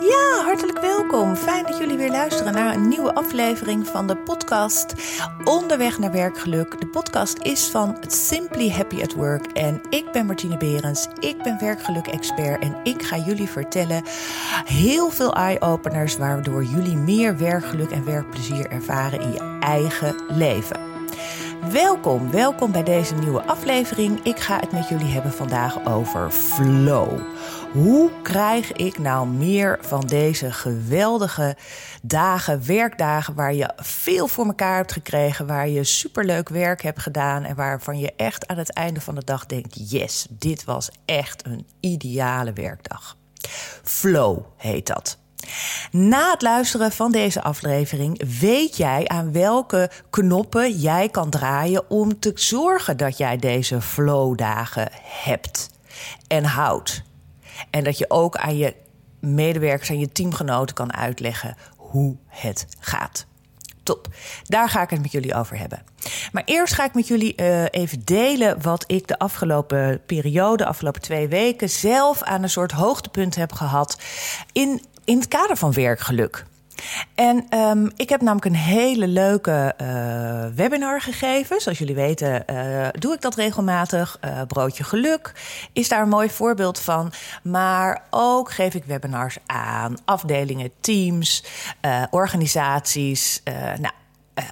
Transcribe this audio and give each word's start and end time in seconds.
Ja, 0.00 0.44
hartelijk 0.44 0.80
welkom. 0.80 1.34
Fijn 1.36 1.64
dat 1.66 1.78
jullie 1.78 1.96
weer 1.96 2.10
luisteren 2.10 2.52
naar 2.52 2.74
een 2.74 2.88
nieuwe 2.88 3.14
aflevering 3.14 3.86
van 3.86 4.06
de 4.06 4.16
podcast 4.16 4.94
Onderweg 5.44 5.98
naar 5.98 6.12
werkgeluk. 6.12 6.80
De 6.80 6.86
podcast 6.86 7.38
is 7.42 7.68
van 7.68 7.96
Simply 8.06 8.70
Happy 8.70 9.02
at 9.02 9.12
Work 9.12 9.46
en 9.46 9.80
ik 9.88 10.12
ben 10.12 10.26
Martine 10.26 10.56
Berends. 10.56 11.06
Ik 11.18 11.42
ben 11.42 11.58
werkgeluk-expert 11.60 12.62
en 12.62 12.76
ik 12.82 13.02
ga 13.02 13.16
jullie 13.16 13.48
vertellen 13.48 14.02
heel 14.64 15.10
veel 15.10 15.34
eye-openers 15.34 16.16
waardoor 16.16 16.64
jullie 16.64 16.96
meer 16.96 17.36
werkgeluk 17.36 17.90
en 17.90 18.04
werkplezier 18.04 18.70
ervaren 18.70 19.20
in 19.20 19.32
je 19.32 19.58
eigen 19.60 20.14
leven. 20.28 20.80
Welkom, 21.72 22.30
welkom 22.30 22.72
bij 22.72 22.82
deze 22.82 23.14
nieuwe 23.14 23.42
aflevering. 23.42 24.20
Ik 24.22 24.38
ga 24.38 24.60
het 24.60 24.72
met 24.72 24.88
jullie 24.88 25.12
hebben 25.12 25.32
vandaag 25.32 25.86
over 25.86 26.30
flow. 26.30 27.18
Hoe 27.76 28.10
krijg 28.22 28.72
ik 28.72 28.98
nou 28.98 29.28
meer 29.28 29.78
van 29.80 30.00
deze 30.00 30.52
geweldige 30.52 31.56
dagen, 32.02 32.66
werkdagen 32.66 33.34
waar 33.34 33.54
je 33.54 33.70
veel 33.76 34.28
voor 34.28 34.46
elkaar 34.46 34.76
hebt 34.76 34.92
gekregen, 34.92 35.46
waar 35.46 35.68
je 35.68 35.84
superleuk 35.84 36.48
werk 36.48 36.82
hebt 36.82 37.00
gedaan 37.00 37.44
en 37.44 37.56
waarvan 37.56 37.98
je 37.98 38.12
echt 38.16 38.46
aan 38.46 38.56
het 38.56 38.72
einde 38.72 39.00
van 39.00 39.14
de 39.14 39.24
dag 39.24 39.46
denkt: 39.46 39.90
yes, 39.90 40.26
dit 40.30 40.64
was 40.64 40.88
echt 41.04 41.46
een 41.46 41.66
ideale 41.80 42.52
werkdag. 42.52 43.16
Flow 43.82 44.38
heet 44.56 44.86
dat. 44.86 45.18
Na 45.90 46.30
het 46.30 46.42
luisteren 46.42 46.92
van 46.92 47.12
deze 47.12 47.42
aflevering 47.42 48.38
weet 48.40 48.76
jij 48.76 49.08
aan 49.08 49.32
welke 49.32 49.90
knoppen 50.10 50.72
jij 50.72 51.08
kan 51.08 51.30
draaien 51.30 51.90
om 51.90 52.18
te 52.18 52.32
zorgen 52.34 52.96
dat 52.96 53.16
jij 53.16 53.36
deze 53.36 53.80
flowdagen 53.80 54.88
hebt 55.02 55.70
en 56.26 56.44
houdt. 56.44 57.05
En 57.70 57.84
dat 57.84 57.98
je 57.98 58.10
ook 58.10 58.36
aan 58.36 58.56
je 58.56 58.74
medewerkers 59.20 59.88
en 59.88 59.98
je 59.98 60.12
teamgenoten 60.12 60.74
kan 60.74 60.92
uitleggen 60.92 61.56
hoe 61.76 62.16
het 62.26 62.66
gaat. 62.80 63.26
Top. 63.82 64.08
Daar 64.44 64.68
ga 64.68 64.82
ik 64.82 64.90
het 64.90 65.02
met 65.02 65.12
jullie 65.12 65.34
over 65.34 65.58
hebben. 65.58 65.82
Maar 66.32 66.42
eerst 66.44 66.74
ga 66.74 66.84
ik 66.84 66.94
met 66.94 67.08
jullie 67.08 67.40
uh, 67.40 67.64
even 67.70 68.04
delen 68.04 68.62
wat 68.62 68.84
ik 68.86 69.06
de 69.06 69.18
afgelopen 69.18 70.00
periode, 70.06 70.56
de 70.56 70.68
afgelopen 70.68 71.00
twee 71.00 71.28
weken, 71.28 71.70
zelf 71.70 72.22
aan 72.22 72.42
een 72.42 72.50
soort 72.50 72.72
hoogtepunt 72.72 73.34
heb 73.34 73.52
gehad 73.52 74.00
in 74.52 74.80
in 75.06 75.18
het 75.18 75.28
kader 75.28 75.56
van 75.56 75.72
werkgeluk. 75.72 76.44
En 77.14 77.58
um, 77.58 77.90
ik 77.96 78.08
heb 78.08 78.20
namelijk 78.20 78.46
een 78.46 78.54
hele 78.54 79.08
leuke 79.08 79.74
uh, 79.80 80.46
webinar 80.54 81.00
gegeven. 81.00 81.60
Zoals 81.60 81.78
jullie 81.78 81.94
weten 81.94 82.44
uh, 82.50 82.88
doe 82.92 83.14
ik 83.14 83.20
dat 83.20 83.34
regelmatig. 83.34 84.18
Uh, 84.24 84.42
Broodje 84.46 84.84
Geluk 84.84 85.32
is 85.72 85.88
daar 85.88 86.02
een 86.02 86.08
mooi 86.08 86.30
voorbeeld 86.30 86.80
van. 86.80 87.12
Maar 87.42 88.02
ook 88.10 88.50
geef 88.50 88.74
ik 88.74 88.84
webinars 88.84 89.36
aan 89.46 89.96
afdelingen, 90.04 90.70
teams, 90.80 91.44
organisaties. 92.10 93.40
nou, 93.44 93.78
eh, 93.78 93.90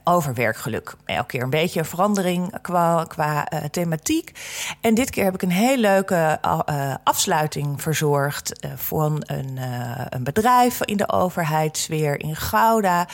over 0.04 0.34
werkgeluk. 0.34 0.94
Elke 1.04 1.26
keer 1.26 1.42
een 1.42 1.50
beetje 1.50 1.84
verandering 1.84 2.60
qua, 2.62 3.04
qua 3.04 3.52
uh, 3.52 3.60
thematiek. 3.70 4.32
En 4.80 4.94
dit 4.94 5.10
keer 5.10 5.24
heb 5.24 5.34
ik 5.34 5.42
een 5.42 5.50
heel 5.50 5.76
leuke 5.76 6.38
uh, 6.44 6.94
afsluiting 7.04 7.82
verzorgd 7.82 8.66
voor 8.76 9.04
een, 9.04 9.58
een 10.08 10.24
bedrijf 10.24 10.82
in 10.82 10.96
de 10.96 11.12
overheidssfeer 11.12 12.20
in 12.20 12.36
Gouda. 12.36 13.08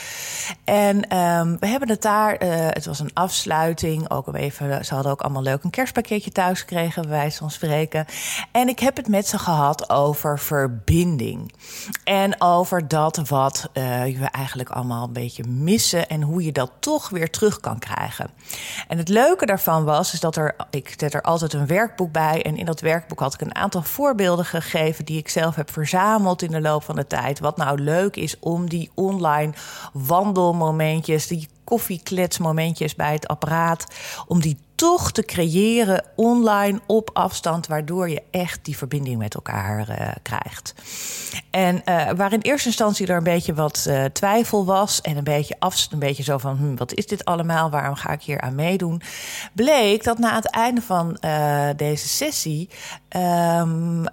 En 0.63 1.17
um, 1.17 1.57
we 1.59 1.67
hebben 1.67 1.89
het 1.89 2.01
daar, 2.01 2.35
het 2.73 2.85
was 2.85 2.99
een 2.99 3.13
afsluiting. 3.13 4.09
Ook 4.09 4.35
even, 4.35 4.85
ze 4.85 4.93
hadden 4.93 5.11
ook 5.11 5.21
allemaal 5.21 5.41
leuk 5.41 5.63
een 5.63 5.69
kerstpakketje 5.69 6.31
thuis 6.31 6.59
gekregen, 6.59 7.01
bij 7.01 7.11
wijze 7.11 7.37
van 7.37 7.51
spreken. 7.51 8.05
En 8.51 8.67
ik 8.67 8.79
heb 8.79 8.97
het 8.97 9.07
met 9.07 9.27
ze 9.27 9.39
gehad 9.39 9.89
over 9.89 10.39
verbinding. 10.39 11.53
En 12.03 12.41
over 12.41 12.87
dat 12.87 13.21
wat 13.27 13.69
we 13.73 14.27
eigenlijk 14.31 14.69
allemaal 14.69 15.07
een 15.07 15.13
beetje 15.13 15.43
missen 15.43 16.07
en 16.07 16.21
hoe 16.21 16.43
je 16.43 16.51
dat 16.51 16.60
toch 16.79 17.09
weer 17.09 17.29
terug 17.29 17.59
kan 17.59 17.79
krijgen. 17.79 18.29
En 18.87 18.97
het 18.97 19.09
leuke 19.09 19.45
daarvan 19.45 19.83
was, 19.83 20.13
is 20.13 20.19
dat 20.19 20.35
er, 20.35 20.55
ik 20.69 20.93
zet 20.97 21.13
er 21.13 21.21
altijd 21.21 21.53
een 21.53 21.67
werkboek 21.67 22.11
bij. 22.11 22.43
En 22.43 22.57
in 22.57 22.65
dat 22.65 22.79
werkboek 22.79 23.19
had 23.19 23.33
ik 23.33 23.41
een 23.41 23.55
aantal 23.55 23.81
voorbeelden 23.81 24.45
gegeven 24.45 25.05
die 25.05 25.17
ik 25.17 25.29
zelf 25.29 25.55
heb 25.55 25.71
verzameld 25.71 26.41
in 26.41 26.51
de 26.51 26.61
loop 26.61 26.83
van 26.83 26.95
de 26.95 27.07
tijd. 27.07 27.39
Wat 27.39 27.57
nou 27.57 27.79
leuk 27.79 28.15
is 28.15 28.39
om 28.39 28.69
die 28.69 28.91
online 28.95 29.53
wandelmomentjes, 29.93 31.27
die 31.27 31.49
koffiekletsmomentjes 31.63 32.95
bij 32.95 33.13
het 33.13 33.27
apparaat, 33.27 33.85
om 34.27 34.41
die 34.41 34.57
toch 34.75 35.11
te 35.11 35.23
creëren 35.23 36.05
online 36.15 36.79
op 36.87 37.09
afstand, 37.13 37.67
waardoor 37.67 38.09
je 38.09 38.21
echt 38.31 38.65
die 38.65 38.77
verbinding 38.77 39.17
met 39.17 39.35
elkaar 39.35 39.89
uh, 39.89 40.11
krijgt. 40.21 40.73
En 41.51 41.81
uh, 41.85 42.09
waar 42.15 42.33
in 42.33 42.41
eerste 42.41 42.67
instantie 42.67 43.07
er 43.07 43.17
een 43.17 43.23
beetje 43.23 43.53
wat 43.53 43.85
uh, 43.87 44.05
twijfel 44.05 44.65
was 44.65 45.01
en 45.01 45.17
een 45.17 45.23
beetje 45.23 45.55
af, 45.59 45.87
een 45.91 45.99
beetje 45.99 46.23
zo 46.23 46.37
van, 46.37 46.57
hm, 46.57 46.75
wat 46.75 46.93
is 46.93 47.05
dit 47.05 47.25
allemaal? 47.25 47.69
Waarom 47.69 47.95
ga 47.95 48.11
ik 48.11 48.21
hier 48.21 48.41
aan 48.41 48.55
meedoen? 48.55 49.01
Bleek 49.53 50.03
dat 50.03 50.17
na 50.17 50.35
het 50.35 50.49
einde 50.49 50.81
van 50.81 51.17
deze 51.75 52.07
sessie 52.07 52.69
um, 53.17 54.05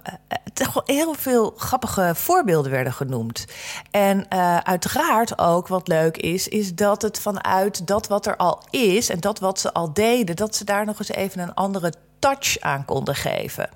toch 0.53 0.81
heel 0.85 1.13
veel 1.13 1.53
grappige 1.57 2.11
voorbeelden 2.15 2.71
werden 2.71 2.93
genoemd. 2.93 3.45
En 3.91 4.31
uiteraard 4.63 5.39
ook 5.39 5.67
wat 5.67 5.87
leuk 5.87 6.17
is, 6.17 6.47
is 6.47 6.75
dat 6.75 7.01
het 7.01 7.19
vanuit 7.19 7.87
dat 7.87 8.07
wat 8.07 8.25
er 8.25 8.35
al 8.35 8.63
is 8.69 9.09
en 9.09 9.19
dat 9.19 9.39
wat 9.39 9.59
ze 9.59 9.73
al 9.73 9.93
deden, 9.93 10.35
dat 10.35 10.55
ze 10.55 10.63
daar 10.63 10.85
nog 10.85 10.99
eens 10.99 11.09
even 11.09 11.41
een 11.41 11.53
andere 11.53 11.93
touch 12.19 12.59
aan 12.59 12.85
konden 12.85 13.15
geven. 13.15 13.69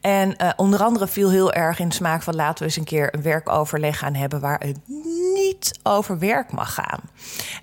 En 0.00 0.34
uh, 0.42 0.50
onder 0.56 0.82
andere 0.82 1.06
viel 1.06 1.30
heel 1.30 1.52
erg 1.52 1.78
in 1.78 1.92
smaak 1.92 2.22
van 2.22 2.34
laten 2.34 2.58
we 2.58 2.64
eens 2.64 2.76
een 2.76 2.84
keer 2.84 3.14
een 3.14 3.22
werkoverleg 3.22 3.98
gaan 3.98 4.14
hebben 4.14 4.40
waar 4.40 4.60
het 4.60 4.78
niet 5.34 5.78
over 5.82 6.18
werk 6.18 6.52
mag 6.52 6.74
gaan. 6.74 7.00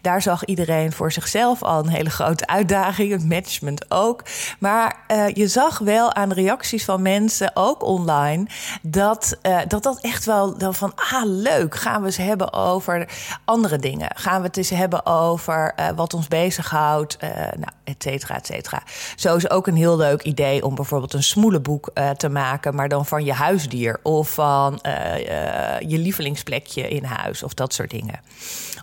Daar 0.02 0.22
zag 0.22 0.46
iedereen 0.46 0.92
voor 0.92 1.12
zichzelf 1.12 1.64
al 1.64 1.80
een 1.80 1.90
hele 1.90 2.10
grote 2.10 2.48
uitdaging, 2.48 3.12
het 3.12 3.26
management 3.26 3.92
ook. 3.92 4.24
Maar 4.60 4.96
uh, 5.08 5.28
je 5.28 5.48
zag 5.48 5.80
wel 5.80 6.14
aan 6.14 6.32
reacties 6.32 6.86
van 6.86 7.02
mensen, 7.02 7.52
ook 7.54 7.84
online, 7.84 8.48
dat 8.82 9.38
uh, 9.42 9.60
dat, 9.68 9.84
dat 9.84 10.02
echt 10.02 10.26
wel 10.26 10.58
dan 10.58 10.76
van 10.76 10.94
ah 10.96 11.22
leuk, 11.26 11.76
gaan 11.76 12.00
we 12.02 12.06
eens 12.06 12.18
hebben 12.18 12.54
over 12.54 13.10
andere 13.46 13.78
dingen. 13.78 14.10
Gaan 14.16 14.42
we 14.42 14.48
het 14.48 14.58
eens 14.58 14.70
hebben 14.70 15.06
over 15.06 15.76
wat 15.96 16.14
ons 16.14 16.28
bezighoudt, 16.28 17.18
nou, 17.22 17.72
et 17.84 18.04
cetera, 18.04 18.36
et 18.36 18.46
cetera. 18.46 18.84
Zo 19.16 19.36
is 19.36 19.50
ook 19.50 19.68
een 19.68 19.76
heel 19.76 19.98
leuk 19.98 20.22
idee 20.22 20.66
om 20.66 20.76
bijvoorbeeld 20.76 21.14
een 21.14 21.24
smoelenboek 21.24 21.90
uh, 21.94 22.10
te 22.18 22.30
maken, 22.30 22.76
maar 22.76 22.90
dan 22.90 23.06
van 23.06 23.26
je 23.26 23.34
huisdier 23.34 24.00
of 24.04 24.34
van 24.34 24.80
uh, 24.84 25.20
uh, 25.20 25.90
je 25.90 25.98
lievelingsplekje 25.98 26.88
in 26.88 27.04
huis 27.04 27.44
of 27.44 27.54
dat 27.54 27.74
soort 27.74 27.90
dingen. 27.90 28.20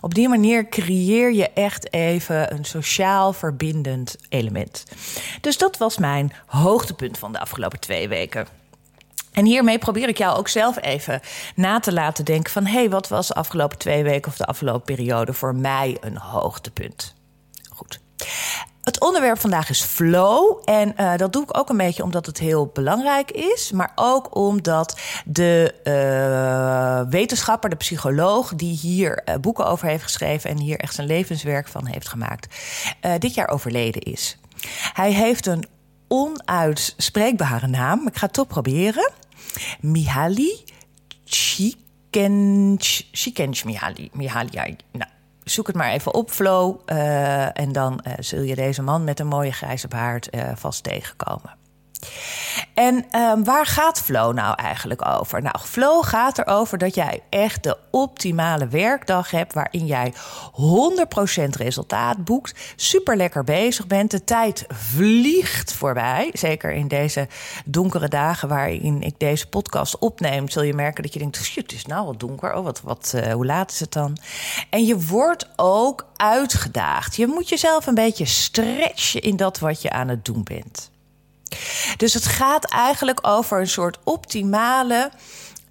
Op 0.01 0.13
die 0.13 0.29
manier 0.29 0.69
creëer 0.69 1.33
je 1.33 1.49
echt 1.49 1.93
even 1.93 2.53
een 2.53 2.65
sociaal 2.65 3.33
verbindend 3.33 4.15
element. 4.29 4.83
Dus 5.41 5.57
dat 5.57 5.77
was 5.77 5.97
mijn 5.97 6.33
hoogtepunt 6.45 7.17
van 7.17 7.31
de 7.31 7.39
afgelopen 7.39 7.79
twee 7.79 8.07
weken. 8.07 8.47
En 9.31 9.45
hiermee 9.45 9.77
probeer 9.77 10.07
ik 10.07 10.17
jou 10.17 10.37
ook 10.37 10.47
zelf 10.47 10.81
even 10.81 11.21
na 11.55 11.79
te 11.79 11.93
laten 11.93 12.25
denken 12.25 12.51
van... 12.51 12.65
hé, 12.65 12.71
hey, 12.71 12.89
wat 12.89 13.07
was 13.07 13.27
de 13.27 13.33
afgelopen 13.33 13.77
twee 13.77 14.03
weken 14.03 14.31
of 14.31 14.37
de 14.37 14.45
afgelopen 14.45 14.95
periode 14.95 15.33
voor 15.33 15.55
mij 15.55 15.97
een 16.01 16.17
hoogtepunt? 16.17 17.15
Goed. 17.69 17.99
Het 18.89 18.99
onderwerp 18.99 19.39
vandaag 19.39 19.69
is 19.69 19.81
flow. 19.81 20.61
En 20.65 20.93
uh, 20.97 21.17
dat 21.17 21.33
doe 21.33 21.43
ik 21.43 21.57
ook 21.57 21.69
een 21.69 21.77
beetje 21.77 22.03
omdat 22.03 22.25
het 22.25 22.37
heel 22.37 22.69
belangrijk 22.73 23.31
is. 23.31 23.71
Maar 23.71 23.91
ook 23.95 24.35
omdat 24.35 24.99
de 25.25 25.73
uh, 25.83 27.01
wetenschapper, 27.11 27.69
de 27.69 27.75
psycholoog, 27.75 28.55
die 28.55 28.77
hier 28.77 29.21
uh, 29.25 29.35
boeken 29.35 29.65
over 29.65 29.87
heeft 29.87 30.03
geschreven 30.03 30.49
en 30.49 30.59
hier 30.59 30.79
echt 30.79 30.93
zijn 30.93 31.07
levenswerk 31.07 31.67
van 31.67 31.85
heeft 31.85 32.07
gemaakt, 32.07 32.55
dit 33.19 33.33
jaar 33.33 33.49
overleden 33.49 34.01
is. 34.01 34.37
Hij 34.93 35.11
heeft 35.11 35.45
een 35.45 35.65
onuitspreekbare 36.07 37.67
naam. 37.67 38.07
Ik 38.07 38.17
ga 38.17 38.25
het 38.25 38.33
toch 38.33 38.47
proberen. 38.47 39.11
Mihaly 39.79 40.63
Csikszentmihalyi. 41.25 44.09
Mihaly. 44.13 44.77
Nou, 44.91 45.11
zoek 45.51 45.67
het 45.67 45.75
maar 45.75 45.91
even 45.91 46.13
op, 46.13 46.31
Flow. 46.31 46.79
Uh, 46.85 47.59
en 47.59 47.71
dan 47.71 48.03
uh, 48.07 48.13
zul 48.19 48.41
je 48.41 48.55
deze 48.55 48.81
man 48.81 49.03
met 49.03 49.19
een 49.19 49.27
mooie 49.27 49.51
grijze 49.51 49.87
baard 49.87 50.35
uh, 50.35 50.51
vast 50.55 50.83
tegenkomen. 50.83 51.58
En 52.73 53.05
um, 53.15 53.43
waar 53.43 53.65
gaat 53.65 54.01
flow 54.01 54.33
nou 54.33 54.55
eigenlijk 54.55 55.07
over? 55.07 55.41
Nou, 55.41 55.55
flow 55.59 56.05
gaat 56.05 56.37
erover 56.37 56.77
dat 56.77 56.95
jij 56.95 57.21
echt 57.29 57.63
de 57.63 57.77
optimale 57.91 58.67
werkdag 58.67 59.31
hebt 59.31 59.53
waarin 59.53 59.85
jij 59.85 60.13
100% 60.13 60.15
resultaat 61.49 62.23
boekt, 62.23 62.73
super 62.75 63.17
lekker 63.17 63.43
bezig 63.43 63.87
bent, 63.87 64.11
de 64.11 64.23
tijd 64.23 64.65
vliegt 64.67 65.73
voorbij. 65.73 66.29
Zeker 66.33 66.71
in 66.71 66.87
deze 66.87 67.27
donkere 67.65 68.07
dagen 68.07 68.47
waarin 68.47 69.01
ik 69.01 69.13
deze 69.17 69.47
podcast 69.47 69.97
opneem, 69.97 70.49
zul 70.49 70.63
je 70.63 70.73
merken 70.73 71.03
dat 71.03 71.13
je 71.13 71.19
denkt: 71.19 71.43
shit, 71.43 71.63
het 71.63 71.71
is 71.71 71.85
nou 71.85 72.05
wat 72.05 72.19
donker. 72.19 72.55
Oh, 72.55 72.63
wat, 72.63 72.81
wat, 72.81 73.13
uh, 73.15 73.33
hoe 73.33 73.45
laat 73.45 73.71
is 73.71 73.79
het 73.79 73.91
dan? 73.91 74.17
En 74.69 74.85
je 74.85 74.99
wordt 74.99 75.49
ook 75.55 76.07
uitgedaagd. 76.15 77.15
Je 77.15 77.27
moet 77.27 77.49
jezelf 77.49 77.87
een 77.87 77.95
beetje 77.95 78.25
stretchen 78.25 79.21
in 79.21 79.35
dat 79.35 79.59
wat 79.59 79.81
je 79.81 79.89
aan 79.89 80.07
het 80.07 80.25
doen 80.25 80.43
bent. 80.43 80.89
Dus 81.97 82.13
het 82.13 82.25
gaat 82.25 82.65
eigenlijk 82.65 83.27
over 83.27 83.59
een 83.59 83.67
soort 83.67 83.97
optimale 84.03 85.11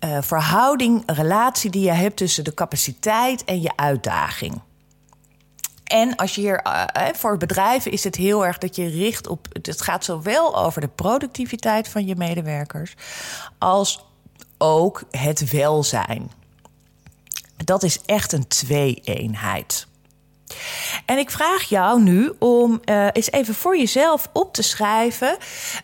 uh, 0.05 0.19
verhouding, 0.21 1.03
relatie 1.07 1.71
die 1.71 1.85
je 1.85 1.93
hebt 1.93 2.17
tussen 2.17 2.45
de 2.45 2.55
capaciteit 2.55 3.45
en 3.45 3.61
je 3.61 3.73
uitdaging. 3.77 4.61
En 5.85 6.17
als 6.17 6.35
je 6.35 6.41
hier 6.41 6.67
uh, 6.67 7.07
voor 7.15 7.37
bedrijven 7.37 7.93
is 7.93 8.05
het 8.05 8.15
heel 8.15 8.47
erg 8.47 8.59
dat 8.59 8.77
je 8.77 8.89
richt 8.89 9.27
op. 9.27 9.47
Het 9.63 9.83
gaat 9.83 10.05
zowel 10.05 10.57
over 10.57 10.81
de 10.81 10.89
productiviteit 10.89 11.89
van 11.89 12.07
je 12.07 12.17
medewerkers 12.17 12.95
als 13.59 14.05
ook 14.59 15.03
het 15.11 15.51
welzijn. 15.51 16.31
Dat 17.57 17.83
is 17.83 18.01
echt 18.07 18.33
een 18.33 18.47
twee-eenheid. 18.47 19.87
En 21.07 21.19
ik 21.19 21.31
vraag 21.31 21.63
jou 21.63 22.03
nu 22.03 22.33
om 22.39 22.81
uh, 22.85 23.07
eens 23.13 23.31
even 23.31 23.55
voor 23.55 23.79
jezelf 23.79 24.29
op 24.33 24.55
te 24.55 24.63
schrijven. 24.63 25.37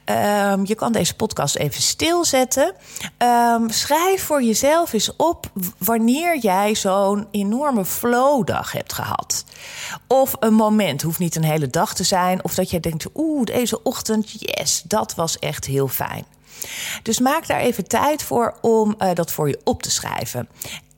Um, 0.04 0.66
je 0.66 0.74
kan 0.74 0.92
deze 0.92 1.14
podcast 1.14 1.56
even 1.56 1.82
stilzetten. 1.82 2.74
Um, 3.18 3.70
schrijf 3.70 4.22
voor 4.22 4.42
jezelf 4.42 4.92
eens 4.92 5.16
op 5.16 5.50
wanneer 5.78 6.38
jij 6.38 6.74
zo'n 6.74 7.26
enorme 7.30 7.84
flowdag 7.84 8.72
hebt 8.72 8.92
gehad. 8.92 9.44
Of 10.06 10.32
een 10.40 10.54
moment, 10.54 11.02
hoeft 11.02 11.18
niet 11.18 11.36
een 11.36 11.44
hele 11.44 11.68
dag 11.68 11.94
te 11.94 12.04
zijn. 12.04 12.44
Of 12.44 12.54
dat 12.54 12.70
je 12.70 12.80
denkt, 12.80 13.06
oeh, 13.14 13.44
deze 13.44 13.82
ochtend, 13.82 14.30
yes, 14.38 14.82
dat 14.86 15.14
was 15.14 15.38
echt 15.38 15.64
heel 15.64 15.88
fijn. 15.88 16.24
Dus 17.02 17.18
maak 17.18 17.46
daar 17.46 17.60
even 17.60 17.88
tijd 17.88 18.22
voor 18.22 18.54
om 18.60 18.94
uh, 18.98 19.10
dat 19.14 19.32
voor 19.32 19.48
je 19.48 19.60
op 19.64 19.82
te 19.82 19.90
schrijven. 19.90 20.48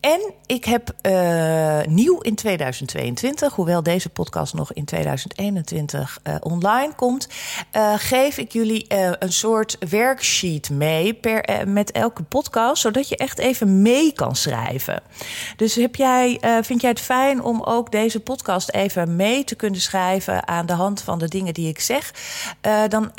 En 0.07 0.33
ik 0.47 0.65
heb 0.65 0.91
uh, 1.03 1.81
nieuw 1.87 2.21
in 2.21 2.35
2022, 2.35 3.55
hoewel 3.55 3.83
deze 3.83 4.09
podcast 4.09 4.55
nog 4.55 4.73
in 4.73 4.85
2021 4.85 6.19
uh, 6.25 6.35
online 6.41 6.95
komt, 6.95 7.29
uh, 7.73 7.93
geef 7.97 8.39
ik 8.39 8.53
jullie 8.53 8.85
een 9.19 9.33
soort 9.33 9.77
worksheet 9.91 10.71
mee 10.71 11.15
per, 11.15 11.69
met 11.69 11.93
elke 11.93 12.23
podcast, 12.23 12.83
zodat 12.83 13.09
je 13.09 13.17
echt 13.17 13.39
even 13.39 13.83
mee 13.83 14.13
kan 14.13 14.37
schrijven. 14.37 15.03
Dus 15.57 15.75
heb 15.75 15.95
jij, 15.95 16.41
vind 16.63 16.81
jij 16.81 16.91
het 16.91 17.01
fijn 17.01 17.43
om 17.43 17.63
ook 17.63 17.93
deze 17.93 18.21
podcast 18.21 18.71
even 18.71 19.17
mee 19.17 19.45
te 19.45 19.55
kunnen 19.55 19.81
schrijven 19.81 20.49
aan 20.49 20.67
de 20.67 20.73
hand 20.73 21.03
van 21.03 21.19
de 21.19 21.29
dingen 21.29 21.55
die 21.55 21.69
ik 21.69 21.81
zeg? 21.81 22.15
dan 22.89 23.13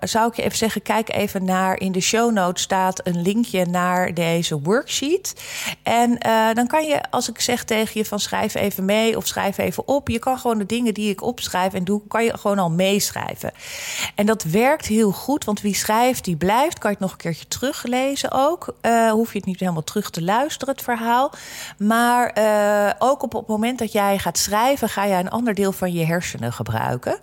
zou 0.00 0.28
ik 0.28 0.36
je 0.36 0.42
even 0.42 0.58
zeggen, 0.58 0.82
kijk 0.82 1.14
even 1.14 1.44
naar 1.44 1.78
in 1.78 1.92
de 1.92 2.00
show 2.00 2.32
notes 2.32 2.62
staat 2.62 3.06
een 3.06 3.22
linkje 3.22 3.66
naar 3.66 4.14
deze 4.14 4.60
worksheet. 4.60 5.34
En 5.82 6.19
uh, 6.26 6.54
dan 6.54 6.66
kan 6.66 6.84
je, 6.84 7.00
als 7.10 7.28
ik 7.28 7.40
zeg 7.40 7.64
tegen 7.64 7.90
je 7.94 8.04
van 8.04 8.20
schrijf 8.20 8.54
even 8.54 8.84
mee 8.84 9.16
of 9.16 9.26
schrijf 9.26 9.58
even 9.58 9.88
op, 9.88 10.08
je 10.08 10.18
kan 10.18 10.38
gewoon 10.38 10.58
de 10.58 10.66
dingen 10.66 10.94
die 10.94 11.10
ik 11.10 11.22
opschrijf 11.22 11.74
en 11.74 11.84
doe, 11.84 12.00
kan 12.08 12.24
je 12.24 12.38
gewoon 12.38 12.58
al 12.58 12.70
meeschrijven. 12.70 13.52
En 14.14 14.26
dat 14.26 14.42
werkt 14.42 14.86
heel 14.86 15.10
goed, 15.10 15.44
want 15.44 15.60
wie 15.60 15.74
schrijft, 15.74 16.24
die 16.24 16.36
blijft. 16.36 16.78
Kan 16.78 16.90
je 16.90 16.96
het 16.96 17.04
nog 17.04 17.12
een 17.12 17.18
keertje 17.18 17.48
teruglezen 17.48 18.30
ook. 18.32 18.74
Uh, 18.82 19.10
hoef 19.10 19.32
je 19.32 19.38
het 19.38 19.46
niet 19.46 19.60
helemaal 19.60 19.84
terug 19.84 20.10
te 20.10 20.22
luisteren, 20.22 20.74
het 20.74 20.84
verhaal. 20.84 21.32
Maar 21.78 22.38
uh, 22.38 22.90
ook 22.98 23.22
op 23.22 23.32
het 23.32 23.46
moment 23.46 23.78
dat 23.78 23.92
jij 23.92 24.18
gaat 24.18 24.38
schrijven, 24.38 24.88
ga 24.88 25.04
je 25.04 25.14
een 25.14 25.30
ander 25.30 25.54
deel 25.54 25.72
van 25.72 25.92
je 25.92 26.04
hersenen 26.04 26.52
gebruiken. 26.52 27.18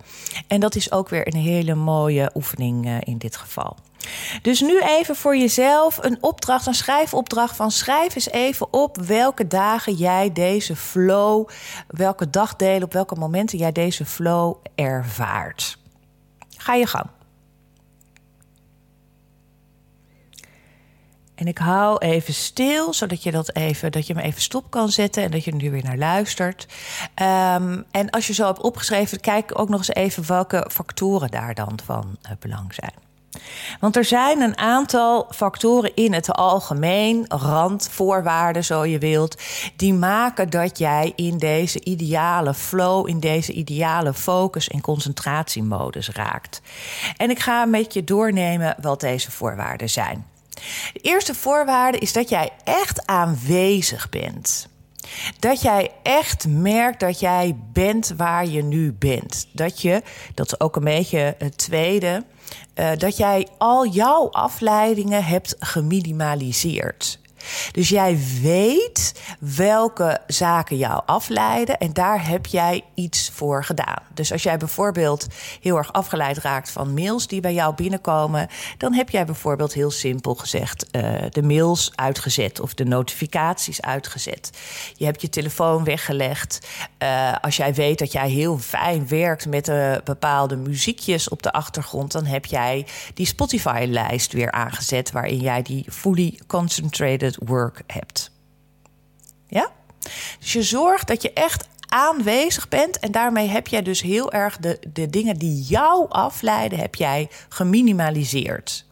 En 0.48 0.60
dat 0.60 0.76
is 0.76 0.92
ook 0.92 1.10
weer 1.10 1.28
een 1.28 1.42
hele 1.42 1.76
mooie 1.76 2.32
oefening 2.36 3.02
in 3.04 3.18
dit 3.18 3.38
geval. 3.38 3.76
Dus 4.42 4.62
nu 4.62 4.80
even 4.82 5.16
voor 5.16 5.38
jezelf 5.38 5.98
een 6.02 6.18
opdracht, 6.22 6.66
een 6.66 6.74
schrijfopdracht 6.74 7.56
van 7.56 7.72
schrijf 7.72 8.16
eens 8.16 8.30
even 8.30 8.74
op 8.74 8.98
welke 8.98 9.48
dagen 9.48 9.94
jij 9.94 10.32
deze 10.34 10.76
flow, 10.76 11.50
welke 11.88 12.30
dagdelen, 12.30 12.84
op 12.84 12.94
welke 12.94 13.16
momenten 13.16 13.58
jij 13.58 13.72
deze 13.72 14.06
flow 14.06 14.56
ervaart. 14.76 15.78
Ga 16.58 16.74
je 16.74 16.88
gang. 16.88 17.10
En 21.36 21.48
ik 21.48 21.58
hou 21.58 21.98
even 21.98 22.34
stil, 22.34 22.94
zodat 22.94 23.24
je 23.24 23.32
dat 23.32 23.56
even, 23.56 23.92
dat 23.92 24.08
je 24.08 24.16
me 24.16 24.22
even 24.22 24.42
stop 24.42 24.70
kan 24.70 24.90
zetten 24.90 25.24
en 25.24 25.32
dat 25.32 25.44
je 25.44 25.52
er 25.52 25.58
nu 25.58 25.72
weer 25.72 25.84
naar 25.84 25.98
luistert. 25.98 26.68
Um, 27.16 27.86
en 27.92 28.10
als 28.10 28.28
je 28.28 28.34
zo 28.34 28.46
hebt 28.46 28.62
opgeschreven, 28.62 29.20
kijk 29.20 29.60
ook 29.60 29.70
nog 29.70 29.78
eens 29.78 29.94
even 29.94 30.28
welke 30.28 30.70
factoren 30.72 31.32
daar 31.32 31.54
dan 31.54 31.80
van 31.84 32.18
uh, 32.26 32.32
belang 32.40 32.74
zijn. 32.74 33.06
Want 33.80 33.95
er 33.95 34.06
zijn 34.06 34.42
een 34.42 34.57
aantal 34.57 35.28
factoren 35.30 35.95
in 35.95 36.13
het 36.13 36.31
algemeen, 36.31 37.25
randvoorwaarden 37.28 38.66
zo 38.66 38.86
je 38.86 38.98
wilt, 38.98 39.42
die 39.75 39.94
maken 39.94 40.50
dat 40.50 40.78
jij 40.78 41.13
in 41.16 41.38
deze 41.38 41.84
ideale 41.84 42.54
flow, 42.54 43.07
in 43.10 43.19
deze 43.19 43.51
ideale 43.51 44.13
focus- 44.13 44.68
en 44.68 44.81
concentratiemodus 44.81 46.10
raakt. 46.10 46.62
En 47.18 47.30
ik 47.30 47.39
ga 47.39 47.66
met 47.66 47.94
je 47.94 48.04
doornemen 48.04 48.75
wat 48.81 49.00
deze 49.00 49.31
voorwaarden 49.31 49.90
zijn. 49.90 50.25
De 50.94 51.00
eerste 51.01 51.36
voorwaarde 51.36 51.98
is 51.98 52.13
dat 52.13 52.30
jij 52.30 52.50
echt 52.63 53.07
aanwezig 53.07 54.10
bent. 54.10 54.68
Dat 55.40 55.62
jij 55.62 55.92
echt 56.04 56.48
merkt 56.48 57.00
dat 57.00 57.19
jij 57.19 57.56
bent 57.74 58.13
waar 58.18 58.48
je 58.48 58.63
nu 58.63 58.94
bent. 58.94 59.48
Dat 59.51 59.81
je, 59.81 60.01
dat 60.33 60.45
is 60.45 60.60
ook 60.60 60.75
een 60.75 60.83
beetje 60.83 61.36
het 61.38 61.57
tweede, 61.57 62.24
uh, 62.76 62.90
dat 62.98 63.18
jij 63.18 63.48
al 63.58 63.88
jouw 63.88 64.30
afleidingen 64.32 65.24
hebt 65.24 65.56
geminimaliseerd. 65.60 67.20
Dus 67.72 67.89
jij 67.89 68.19
weet 68.42 69.13
welke 69.39 70.19
zaken 70.28 70.78
jou 70.78 71.01
afleiden 71.06 71.78
en 71.78 71.94
daar 71.94 72.28
heb 72.28 72.45
jij 72.45 72.84
iets 72.94 73.31
voor 73.34 73.63
gedaan. 73.63 74.01
Dus 74.13 74.31
als 74.31 74.44
jij 74.44 74.57
bijvoorbeeld 74.57 75.28
heel 75.62 75.78
erg 75.78 75.94
afgeleid 75.94 76.38
raakt 76.38 76.72
van 76.72 76.94
mails 76.94 77.28
die 77.28 77.42
bij 77.42 77.54
jou 77.54 77.75
binnenkomen, 77.75 78.48
dan 78.78 78.94
heb 78.94 79.10
jij 79.10 79.25
bijvoorbeeld 79.25 79.74
heel 79.74 79.92
simpel 79.92 80.36
gezegd 80.36 80.86
uh, 80.92 81.12
de 81.30 81.44
mails 81.44 81.92
uitgezet 81.95 82.60
of 82.60 82.74
de 82.74 82.86
notificaties 82.86 83.81
uitgezet. 83.81 84.50
Je 84.95 85.06
hebt 85.06 85.22
je 85.22 85.30
telefoon 85.30 85.83
weggelegd. 85.83 86.68
Uh, 87.04 87.36
als 87.42 87.57
jij 87.57 87.74
weet 87.74 88.00
dat 88.00 88.12
jij 88.12 88.30
heel 88.30 88.57
fijn 88.57 89.07
werkt 89.07 89.48
met 89.48 89.68
uh, 89.68 89.95
bepaalde 90.04 90.56
muziekjes 90.56 91.30
op 91.30 91.44
de 91.44 91.51
achtergrond, 91.51 92.12
dan 92.12 92.25
heb 92.25 92.45
jij 92.45 92.86
die 93.13 93.25
Spotify-lijst 93.25 94.33
weer 94.33 94.51
aangezet 94.51 95.12
waarin 95.12 95.40
jij 95.40 95.62
die 95.62 95.86
fully 95.92 96.40
concentrated 96.48 97.27
work 97.36 97.82
hebt. 97.88 98.32
Ja? 99.48 99.72
Dus 100.40 100.54
je 100.54 100.64
zorgt 100.64 101.08
dat 101.08 101.22
je 101.22 101.34
echt 101.34 101.68
aanwezig 101.88 102.68
bent. 102.68 103.00
En 103.00 103.12
daarmee 103.12 103.48
heb 103.48 103.68
jij 103.68 103.82
dus 103.82 104.02
heel 104.02 104.32
erg 104.32 104.58
de, 104.58 104.80
de 104.94 105.10
dingen 105.10 105.38
die 105.38 105.62
jou 105.62 106.10
afleiden, 106.10 106.80
heb 106.80 106.96
jij 106.96 107.30
geminimaliseerd. 107.50 108.86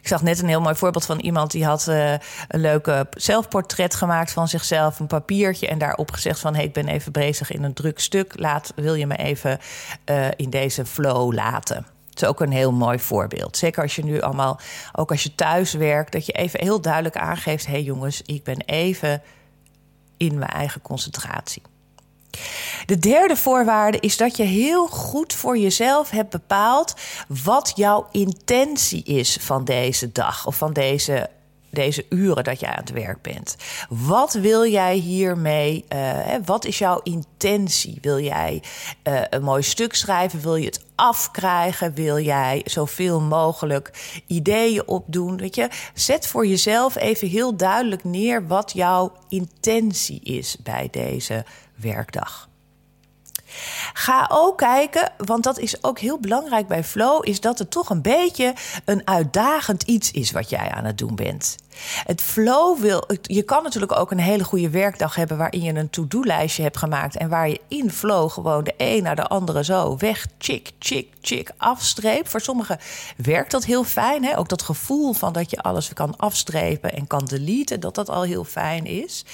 Ik 0.00 0.08
zag 0.08 0.22
net 0.22 0.38
een 0.38 0.48
heel 0.48 0.60
mooi 0.60 0.74
voorbeeld 0.74 1.04
van 1.04 1.18
iemand 1.18 1.50
die 1.50 1.64
had 1.64 1.86
uh, 1.88 2.10
een 2.48 2.60
leuke 2.60 3.06
zelfportret 3.10 3.94
gemaakt 3.94 4.32
van 4.32 4.48
zichzelf, 4.48 4.98
een 4.98 5.06
papiertje 5.06 5.68
en 5.68 5.78
daarop 5.78 6.10
gezegd 6.10 6.40
van 6.40 6.54
hey, 6.54 6.64
ik 6.64 6.72
ben 6.72 6.88
even 6.88 7.12
bezig 7.12 7.50
in 7.50 7.62
een 7.62 7.74
druk 7.74 7.98
stuk. 7.98 8.32
Laat, 8.38 8.72
wil 8.76 8.94
je 8.94 9.06
me 9.06 9.16
even 9.16 9.58
uh, 10.10 10.26
in 10.36 10.50
deze 10.50 10.86
flow 10.86 11.32
laten? 11.32 11.86
Het 12.12 12.22
is 12.22 12.28
ook 12.28 12.40
een 12.40 12.52
heel 12.52 12.72
mooi 12.72 12.98
voorbeeld. 12.98 13.56
Zeker 13.56 13.82
als 13.82 13.96
je 13.96 14.04
nu 14.04 14.20
allemaal, 14.20 14.60
ook 14.92 15.10
als 15.10 15.22
je 15.22 15.34
thuis 15.34 15.72
werkt, 15.72 16.12
dat 16.12 16.26
je 16.26 16.32
even 16.32 16.60
heel 16.60 16.80
duidelijk 16.80 17.16
aangeeft: 17.16 17.66
hé 17.66 17.72
hey 17.72 17.82
jongens, 17.82 18.22
ik 18.22 18.44
ben 18.44 18.60
even 18.60 19.22
in 20.16 20.38
mijn 20.38 20.50
eigen 20.50 20.82
concentratie. 20.82 21.62
De 22.86 22.98
derde 22.98 23.36
voorwaarde 23.36 23.98
is 24.00 24.16
dat 24.16 24.36
je 24.36 24.42
heel 24.42 24.86
goed 24.86 25.32
voor 25.32 25.58
jezelf 25.58 26.10
hebt 26.10 26.30
bepaald 26.30 26.94
wat 27.42 27.72
jouw 27.74 28.06
intentie 28.10 29.02
is 29.02 29.36
van 29.40 29.64
deze 29.64 30.12
dag 30.12 30.46
of 30.46 30.56
van 30.56 30.72
deze 30.72 31.30
deze 31.72 32.06
uren 32.08 32.44
dat 32.44 32.60
jij 32.60 32.68
aan 32.68 32.76
het 32.76 32.90
werk 32.90 33.22
bent. 33.22 33.56
Wat 33.88 34.32
wil 34.32 34.66
jij 34.66 34.96
hiermee? 34.96 35.84
Uh, 35.88 36.18
wat 36.44 36.64
is 36.64 36.78
jouw 36.78 37.00
intentie? 37.02 37.98
Wil 38.00 38.20
jij 38.20 38.62
uh, 39.08 39.20
een 39.30 39.42
mooi 39.42 39.62
stuk 39.62 39.94
schrijven? 39.94 40.40
Wil 40.40 40.56
je 40.56 40.66
het 40.66 40.84
afkrijgen? 40.94 41.94
Wil 41.94 42.18
jij 42.18 42.60
zoveel 42.64 43.20
mogelijk 43.20 44.20
ideeën 44.26 44.88
opdoen? 44.88 45.36
Weet 45.36 45.54
je, 45.54 45.68
zet 45.94 46.26
voor 46.26 46.46
jezelf 46.46 46.96
even 46.96 47.28
heel 47.28 47.56
duidelijk 47.56 48.04
neer 48.04 48.46
wat 48.46 48.72
jouw 48.74 49.12
intentie 49.28 50.20
is 50.20 50.56
bij 50.62 50.88
deze 50.90 51.44
werkdag. 51.74 52.50
Ga 53.92 54.28
ook 54.32 54.58
kijken, 54.58 55.12
want 55.16 55.42
dat 55.42 55.58
is 55.58 55.84
ook 55.84 55.98
heel 55.98 56.18
belangrijk 56.18 56.66
bij 56.66 56.84
flow, 56.84 57.28
is 57.28 57.40
dat 57.40 57.58
het 57.58 57.70
toch 57.70 57.90
een 57.90 58.02
beetje 58.02 58.54
een 58.84 59.06
uitdagend 59.06 59.82
iets 59.82 60.10
is 60.10 60.30
wat 60.30 60.50
jij 60.50 60.70
aan 60.70 60.84
het 60.84 60.98
doen 60.98 61.14
bent. 61.14 61.56
Het 62.04 62.20
flow 62.20 62.78
wil. 62.78 63.04
Je 63.22 63.42
kan 63.42 63.62
natuurlijk 63.62 63.98
ook 63.98 64.10
een 64.10 64.18
hele 64.18 64.44
goede 64.44 64.70
werkdag 64.70 65.14
hebben 65.14 65.36
waarin 65.36 65.62
je 65.62 65.74
een 65.74 65.90
to-do-lijstje 65.90 66.62
hebt 66.62 66.76
gemaakt. 66.76 67.16
En 67.16 67.28
waar 67.28 67.48
je 67.48 67.60
in 67.68 67.90
flow 67.90 68.30
gewoon 68.30 68.64
de 68.64 68.74
een 68.76 69.02
naar 69.02 69.16
de 69.16 69.26
andere 69.26 69.64
zo 69.64 69.96
weg, 69.96 70.26
chick, 70.38 70.70
chick, 70.78 71.08
chick, 71.20 71.50
afstreep. 71.56 72.28
Voor 72.28 72.40
sommigen 72.40 72.78
werkt 73.16 73.50
dat 73.50 73.64
heel 73.64 73.84
fijn. 73.84 74.24
Hè? 74.24 74.38
Ook 74.38 74.48
dat 74.48 74.62
gevoel 74.62 75.12
van 75.12 75.32
dat 75.32 75.50
je 75.50 75.62
alles 75.62 75.92
kan 75.92 76.16
afstrepen 76.16 76.92
en 76.92 77.06
kan 77.06 77.24
deleten, 77.24 77.80
dat 77.80 77.94
dat 77.94 78.08
al 78.08 78.22
heel 78.22 78.44
fijn 78.44 78.86
is. 78.86 79.24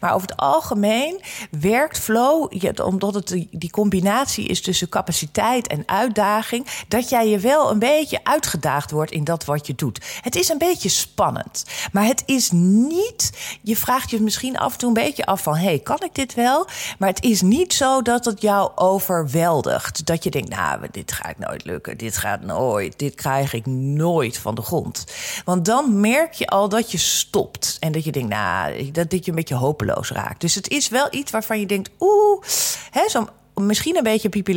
Maar 0.00 0.14
over 0.14 0.28
het 0.28 0.36
algemeen 0.36 1.20
werkt 1.60 1.98
flow, 1.98 2.52
omdat 2.82 3.14
het 3.14 3.46
die 3.50 3.65
die 3.66 3.74
combinatie 3.74 4.46
is 4.46 4.60
tussen 4.60 4.88
capaciteit 4.88 5.66
en 5.66 5.82
uitdaging, 5.86 6.66
dat 6.88 7.08
jij 7.08 7.28
je 7.28 7.38
wel 7.38 7.70
een 7.70 7.78
beetje 7.78 8.24
uitgedaagd 8.24 8.90
wordt 8.90 9.10
in 9.10 9.24
dat 9.24 9.44
wat 9.44 9.66
je 9.66 9.74
doet. 9.74 10.04
Het 10.20 10.34
is 10.34 10.48
een 10.48 10.58
beetje 10.58 10.88
spannend, 10.88 11.64
maar 11.92 12.04
het 12.04 12.22
is 12.26 12.50
niet. 12.50 13.32
Je 13.62 13.76
vraagt 13.76 14.10
je 14.10 14.20
misschien 14.20 14.58
af 14.58 14.72
en 14.72 14.78
toe 14.78 14.88
een 14.88 14.94
beetje 14.94 15.26
af 15.26 15.42
van: 15.42 15.56
hey, 15.56 15.78
kan 15.78 15.98
ik 16.02 16.14
dit 16.14 16.34
wel? 16.34 16.66
Maar 16.98 17.08
het 17.08 17.24
is 17.24 17.40
niet 17.42 17.72
zo 17.72 18.02
dat 18.02 18.24
het 18.24 18.40
jou 18.40 18.70
overweldigt. 18.74 20.06
Dat 20.06 20.24
je 20.24 20.30
denkt: 20.30 20.48
nou, 20.48 20.86
dit 20.90 21.12
gaat 21.12 21.38
nooit 21.38 21.64
lukken, 21.64 21.98
dit 21.98 22.16
gaat 22.16 22.40
nooit, 22.40 22.98
dit 22.98 23.14
krijg 23.14 23.52
ik 23.52 23.66
nooit 23.66 24.38
van 24.38 24.54
de 24.54 24.62
grond. 24.62 25.04
Want 25.44 25.64
dan 25.64 26.00
merk 26.00 26.32
je 26.32 26.46
al 26.46 26.68
dat 26.68 26.90
je 26.90 26.98
stopt 26.98 27.76
en 27.80 27.92
dat 27.92 28.04
je 28.04 28.12
denkt: 28.12 28.28
nou, 28.28 28.90
dat 28.90 29.10
dit 29.10 29.24
je 29.24 29.30
een 29.30 29.36
beetje 29.36 29.54
hopeloos 29.54 30.10
raakt. 30.10 30.40
Dus 30.40 30.54
het 30.54 30.68
is 30.68 30.88
wel 30.88 31.08
iets 31.10 31.30
waarvan 31.30 31.60
je 31.60 31.66
denkt: 31.66 31.90
oeh, 32.00 32.42
hè, 32.90 33.08
zo 33.08 33.28
misschien 33.60 33.96
een 33.96 34.02
beetje 34.02 34.28
Pipi 34.28 34.54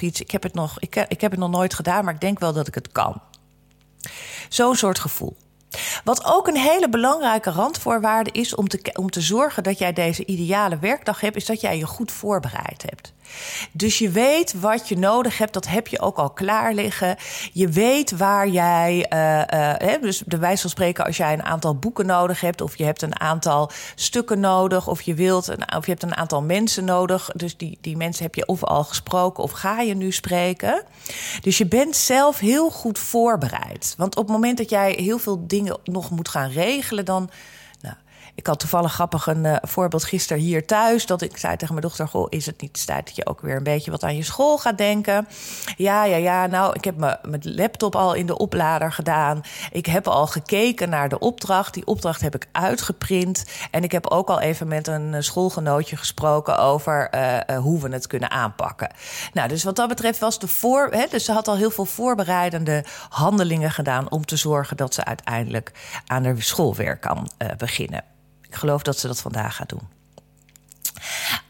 iets. 0.00 0.20
Ik 0.20 0.30
heb, 0.30 0.42
het 0.42 0.54
nog, 0.54 0.80
ik, 0.80 0.96
ik 1.08 1.20
heb 1.20 1.30
het 1.30 1.40
nog 1.40 1.50
nooit 1.50 1.74
gedaan, 1.74 2.04
maar 2.04 2.14
ik 2.14 2.20
denk 2.20 2.38
wel 2.38 2.52
dat 2.52 2.66
ik 2.66 2.74
het 2.74 2.92
kan. 2.92 3.20
Zo'n 4.48 4.76
soort 4.76 4.98
gevoel. 4.98 5.36
Wat 6.04 6.24
ook 6.24 6.46
een 6.46 6.56
hele 6.56 6.88
belangrijke 6.88 7.50
randvoorwaarde 7.50 8.30
is 8.30 8.54
om 8.54 8.68
te, 8.68 8.92
om 8.94 9.10
te 9.10 9.20
zorgen 9.20 9.62
dat 9.62 9.78
jij 9.78 9.92
deze 9.92 10.26
ideale 10.26 10.78
werkdag 10.78 11.20
hebt, 11.20 11.36
is 11.36 11.46
dat 11.46 11.60
jij 11.60 11.78
je 11.78 11.86
goed 11.86 12.12
voorbereid 12.12 12.82
hebt. 12.82 13.12
Dus 13.72 13.98
je 13.98 14.10
weet 14.10 14.60
wat 14.60 14.88
je 14.88 14.98
nodig 14.98 15.38
hebt, 15.38 15.52
dat 15.52 15.66
heb 15.66 15.86
je 15.86 16.00
ook 16.00 16.16
al 16.16 16.30
klaar 16.30 16.74
liggen. 16.74 17.16
Je 17.52 17.68
weet 17.68 18.16
waar 18.16 18.48
jij, 18.48 19.06
uh, 19.12 19.88
uh, 19.94 20.02
dus 20.02 20.22
de 20.26 20.38
wijze 20.38 20.60
van 20.60 20.70
spreken, 20.70 21.04
als 21.04 21.16
jij 21.16 21.32
een 21.32 21.42
aantal 21.42 21.74
boeken 21.74 22.06
nodig 22.06 22.40
hebt, 22.40 22.60
of 22.60 22.76
je 22.76 22.84
hebt 22.84 23.02
een 23.02 23.20
aantal 23.20 23.70
stukken 23.94 24.40
nodig, 24.40 24.88
of 24.88 25.00
je 25.00 25.14
wilt, 25.14 25.48
of 25.76 25.84
je 25.84 25.90
hebt 25.90 26.02
een 26.02 26.16
aantal 26.16 26.42
mensen 26.42 26.84
nodig. 26.84 27.30
Dus 27.34 27.56
die, 27.56 27.78
die 27.80 27.96
mensen 27.96 28.24
heb 28.24 28.34
je 28.34 28.46
of 28.46 28.64
al 28.64 28.84
gesproken, 28.84 29.42
of 29.42 29.50
ga 29.50 29.80
je 29.80 29.94
nu 29.94 30.12
spreken. 30.12 30.82
Dus 31.40 31.58
je 31.58 31.66
bent 31.66 31.96
zelf 31.96 32.38
heel 32.38 32.70
goed 32.70 32.98
voorbereid. 32.98 33.94
Want 33.96 34.16
op 34.16 34.22
het 34.22 34.32
moment 34.32 34.58
dat 34.58 34.70
jij 34.70 34.92
heel 34.92 35.18
veel 35.18 35.46
dingen 35.46 35.78
nog 35.84 36.10
moet 36.10 36.28
gaan 36.28 36.50
regelen, 36.50 37.04
dan 37.04 37.30
ik 38.38 38.46
had 38.46 38.58
toevallig 38.58 38.92
grappig 38.92 39.26
een 39.26 39.44
uh, 39.44 39.56
voorbeeld 39.62 40.04
gisteren 40.04 40.42
hier 40.42 40.66
thuis. 40.66 41.06
Dat 41.06 41.22
ik 41.22 41.36
zei 41.36 41.56
tegen 41.56 41.74
mijn 41.74 41.86
dochter: 41.86 42.08
Goh, 42.08 42.26
is 42.28 42.46
het 42.46 42.60
niet 42.60 42.86
tijd 42.86 43.06
dat 43.06 43.16
je 43.16 43.26
ook 43.26 43.40
weer 43.40 43.56
een 43.56 43.62
beetje 43.62 43.90
wat 43.90 44.04
aan 44.04 44.16
je 44.16 44.22
school 44.22 44.58
gaat 44.58 44.78
denken? 44.78 45.28
Ja, 45.76 46.04
ja, 46.04 46.16
ja. 46.16 46.46
Nou, 46.46 46.74
ik 46.74 46.84
heb 46.84 46.96
mijn 46.96 47.40
laptop 47.40 47.96
al 47.96 48.14
in 48.14 48.26
de 48.26 48.38
oplader 48.38 48.92
gedaan. 48.92 49.40
Ik 49.72 49.86
heb 49.86 50.08
al 50.08 50.26
gekeken 50.26 50.88
naar 50.88 51.08
de 51.08 51.18
opdracht. 51.18 51.74
Die 51.74 51.86
opdracht 51.86 52.20
heb 52.20 52.34
ik 52.34 52.48
uitgeprint. 52.52 53.44
En 53.70 53.82
ik 53.82 53.92
heb 53.92 54.06
ook 54.06 54.28
al 54.28 54.40
even 54.40 54.68
met 54.68 54.86
een 54.86 55.14
eh, 55.14 55.20
schoolgenootje 55.20 55.96
gesproken 55.96 56.58
over 56.58 57.10
uh, 57.14 57.58
hoe 57.58 57.80
we 57.80 57.88
het 57.88 58.06
kunnen 58.06 58.30
aanpakken. 58.30 58.90
Nou, 59.32 59.48
dus 59.48 59.64
wat 59.64 59.76
dat 59.76 59.88
betreft 59.88 60.18
was 60.18 60.38
de 60.38 60.48
voor. 60.48 60.88
Hè, 60.90 61.06
dus 61.10 61.24
ze 61.24 61.32
had 61.32 61.48
al 61.48 61.56
heel 61.56 61.70
veel 61.70 61.84
voorbereidende 61.84 62.84
handelingen 63.08 63.70
gedaan 63.70 64.10
om 64.10 64.24
te 64.24 64.36
zorgen 64.36 64.76
dat 64.76 64.94
ze 64.94 65.04
uiteindelijk 65.04 65.72
aan 66.06 66.24
haar 66.24 66.42
schoolwerk 66.42 67.00
kan 67.00 67.30
beginnen. 67.56 68.16
Ik 68.48 68.54
geloof 68.54 68.82
dat 68.82 68.98
ze 68.98 69.06
dat 69.06 69.20
vandaag 69.20 69.56
gaat 69.56 69.68
doen. 69.68 69.96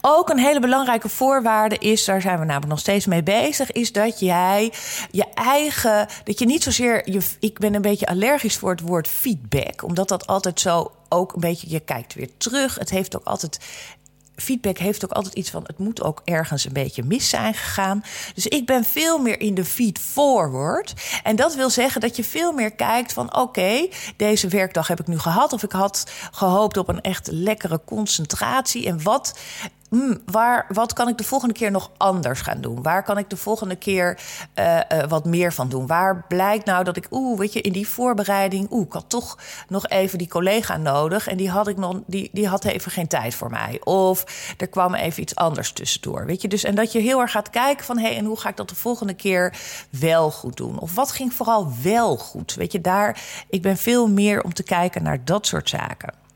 Ook 0.00 0.28
een 0.28 0.38
hele 0.38 0.61
belangrijke 0.61 1.09
voorwaarde 1.09 1.78
is, 1.78 2.05
daar 2.05 2.21
zijn 2.21 2.38
we 2.38 2.45
namelijk 2.45 2.71
nog 2.71 2.78
steeds 2.78 3.07
mee 3.07 3.23
bezig, 3.23 3.73
is 3.73 3.93
dat 3.93 4.21
jij 4.21 4.73
je 5.11 5.26
eigen, 5.35 6.09
dat 6.25 6.38
je 6.38 6.47
niet 6.47 6.62
zozeer, 6.62 7.11
je, 7.11 7.21
ik 7.40 7.59
ben 7.59 7.75
een 7.75 7.83
beetje 7.83 8.07
allergisch 8.07 8.57
voor 8.57 8.71
het 8.71 8.81
woord 8.81 9.09
feedback, 9.09 9.83
omdat 9.83 10.09
dat 10.09 10.26
altijd 10.26 10.61
zo 10.61 10.93
ook 11.09 11.33
een 11.33 11.40
beetje, 11.40 11.71
je 11.71 11.81
kijkt 11.81 12.14
weer 12.14 12.31
terug. 12.37 12.75
Het 12.75 12.90
heeft 12.90 13.17
ook 13.17 13.25
altijd 13.25 13.61
feedback 14.42 14.78
heeft 14.78 15.04
ook 15.04 15.12
altijd 15.12 15.35
iets 15.35 15.50
van: 15.50 15.62
het 15.66 15.78
moet 15.78 16.02
ook 16.02 16.23
ergens 16.25 16.64
een 16.64 16.73
beetje 16.73 17.02
mis 17.02 17.28
zijn 17.28 17.54
gegaan. 17.54 18.02
Dus 18.35 18.47
ik 18.47 18.66
ben 18.66 18.85
veel 18.85 19.18
meer 19.18 19.40
in 19.40 19.54
de 19.54 19.64
feed 19.64 19.99
forward. 19.99 20.92
En 21.23 21.37
dat 21.37 21.54
wil 21.54 21.71
zeggen 21.71 22.00
dat 22.00 22.16
je 22.16 22.25
veel 22.25 22.52
meer 22.52 22.71
kijkt 22.71 23.12
van: 23.12 23.37
oké, 23.37 23.88
deze 24.16 24.49
werkdag 24.49 24.88
heb 24.88 25.00
ik 25.00 25.07
nu 25.07 25.18
gehad. 25.18 25.52
Of 25.52 25.62
ik 25.62 25.73
had 25.73 26.11
gehoopt 26.30 26.76
op 26.76 26.88
een 26.88 27.00
echt 27.00 27.28
lekkere 27.30 27.80
concentratie. 27.85 28.87
En 28.87 29.02
wat 29.02 29.38
hmm, 29.88 30.18
waar, 30.26 30.66
wat 30.68 30.92
kan 30.92 31.09
ik 31.09 31.18
de 31.18 31.25
volgende 31.25 31.54
keer 31.54 31.71
nog 31.71 31.90
anders 31.97 32.40
gaan 32.40 32.61
doen? 32.61 32.83
Waar 32.83 33.02
kan 33.02 33.18
ik 33.18 33.30
de 33.30 33.37
volgende 33.37 33.76
keer 33.76 34.21
uh, 34.54 34.80
uh, 34.92 35.04
wat 35.09 35.25
meer 35.25 35.52
van 35.52 35.68
doen? 35.68 35.87
Waar 35.87 36.25
blijkt 36.28 36.64
nou 36.64 36.85
dat 36.85 36.97
ik, 36.97 37.07
oeh, 37.11 37.38
weet 37.38 37.52
je, 37.52 37.61
in 37.61 37.73
die 37.73 37.88
voorbereiding, 37.88 38.71
oeh, 38.71 38.87
ik 38.87 38.92
had 38.92 39.04
toch 39.09 39.38
nog 39.68 39.88
even 39.88 40.18
die 40.18 40.28
collega 40.28 40.76
nodig 40.76 41.28
en 41.28 41.37
die 41.37 41.50
had 41.50 41.68
ik 41.68 41.76
nog, 41.76 42.00
die, 42.07 42.30
die 42.33 42.49
had 42.49 42.64
even 42.64 42.90
geen 42.90 43.09
tijd 43.09 43.35
voor 43.35 43.50
mij. 43.50 43.80
Of 43.85 44.25
er 44.57 44.68
kwam 44.68 44.95
even 44.95 45.23
iets 45.23 45.35
anders 45.35 45.73
tussendoor, 45.73 46.26
weet 46.26 46.42
je. 46.42 46.49
Dus 46.49 46.64
en 46.64 46.75
dat 46.75 46.92
je 46.92 46.99
heel 46.99 47.21
erg 47.21 47.30
gaat 47.30 47.50
kijken 47.50 47.85
van, 47.85 47.99
hé, 47.99 48.09
hey, 48.09 48.16
en 48.16 48.25
hoe 48.25 48.40
ga 48.40 48.49
ik 48.49 48.57
dat 48.57 48.68
de 48.68 48.75
volgende 48.75 49.14
keer 49.14 49.57
wel 49.90 50.30
goed 50.30 50.57
doen? 50.57 50.78
Of 50.78 50.95
wat 50.95 51.12
ging 51.12 51.35
vooral 51.35 51.73
wel 51.83 52.16
goed? 52.16 52.54
Weet 52.54 52.73
je, 52.73 52.80
daar, 52.80 53.21
ik 53.49 53.62
ben 53.62 53.76
veel 53.76 54.09
meer 54.09 54.42
om 54.42 54.54
te 54.54 54.62
kijken 54.62 55.02
naar 55.02 55.25
dat 55.25 55.47
soort 55.47 55.68
zaken. 55.68 56.26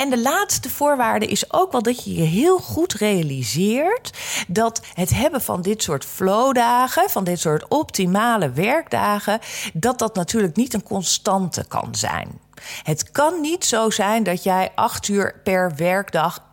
En 0.00 0.10
de 0.10 0.18
laatste 0.20 0.70
voorwaarde 0.70 1.26
is 1.26 1.52
ook 1.52 1.72
wel 1.72 1.82
dat 1.82 2.04
je 2.04 2.14
je 2.14 2.22
heel 2.22 2.58
goed 2.58 2.92
realiseert 2.92 4.10
dat 4.48 4.80
het 4.94 5.10
hebben 5.10 5.40
van 5.42 5.62
dit 5.62 5.82
soort 5.82 6.04
flowdagen, 6.04 7.10
van 7.10 7.24
dit 7.24 7.40
soort 7.40 7.68
optimale 7.68 8.50
werkdagen, 8.50 9.38
dat 9.72 9.98
dat 9.98 10.14
natuurlijk 10.14 10.56
niet 10.56 10.74
een 10.74 10.82
constante 10.82 11.64
kan 11.68 11.94
zijn. 11.94 12.40
Het 12.82 13.10
kan 13.10 13.40
niet 13.40 13.64
zo 13.64 13.90
zijn 13.90 14.22
dat 14.22 14.42
jij 14.42 14.72
acht 14.74 15.08
uur 15.08 15.40
per 15.44 15.72
werkdag, 15.76 16.44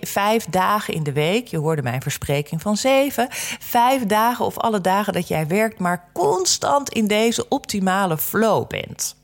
vijf 0.00 0.44
dagen 0.44 0.94
in 0.94 1.02
de 1.02 1.12
week, 1.12 1.46
je 1.46 1.58
hoorde 1.58 1.82
mijn 1.82 2.02
verspreking 2.02 2.62
van 2.62 2.76
zeven, 2.76 3.26
vijf 3.58 4.06
dagen 4.06 4.44
of 4.44 4.58
alle 4.58 4.80
dagen 4.80 5.12
dat 5.12 5.28
jij 5.28 5.46
werkt, 5.46 5.78
maar 5.78 6.08
constant 6.12 6.88
in 6.88 7.06
deze 7.06 7.48
optimale 7.48 8.18
flow 8.18 8.66
bent. 8.66 9.16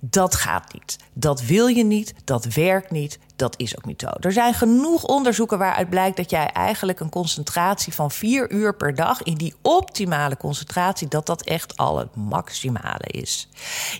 Dat 0.00 0.34
gaat 0.34 0.72
niet. 0.72 0.96
Dat 1.12 1.42
wil 1.42 1.66
je 1.66 1.84
niet. 1.84 2.14
Dat 2.24 2.44
werkt 2.44 2.90
niet 2.90 3.18
dat 3.40 3.54
is 3.56 3.76
ook 3.76 3.84
niet 3.84 4.00
zo. 4.00 4.06
Er 4.20 4.32
zijn 4.32 4.54
genoeg 4.54 5.04
onderzoeken 5.04 5.58
waaruit 5.58 5.90
blijkt 5.90 6.16
dat 6.16 6.30
jij 6.30 6.46
eigenlijk 6.46 7.00
een 7.00 7.10
concentratie 7.10 7.94
van 7.94 8.10
vier 8.10 8.50
uur 8.52 8.74
per 8.74 8.94
dag 8.94 9.22
in 9.22 9.34
die 9.34 9.54
optimale 9.62 10.36
concentratie, 10.36 11.08
dat 11.08 11.26
dat 11.26 11.42
echt 11.42 11.76
al 11.76 11.98
het 11.98 12.16
maximale 12.16 13.04
is. 13.06 13.48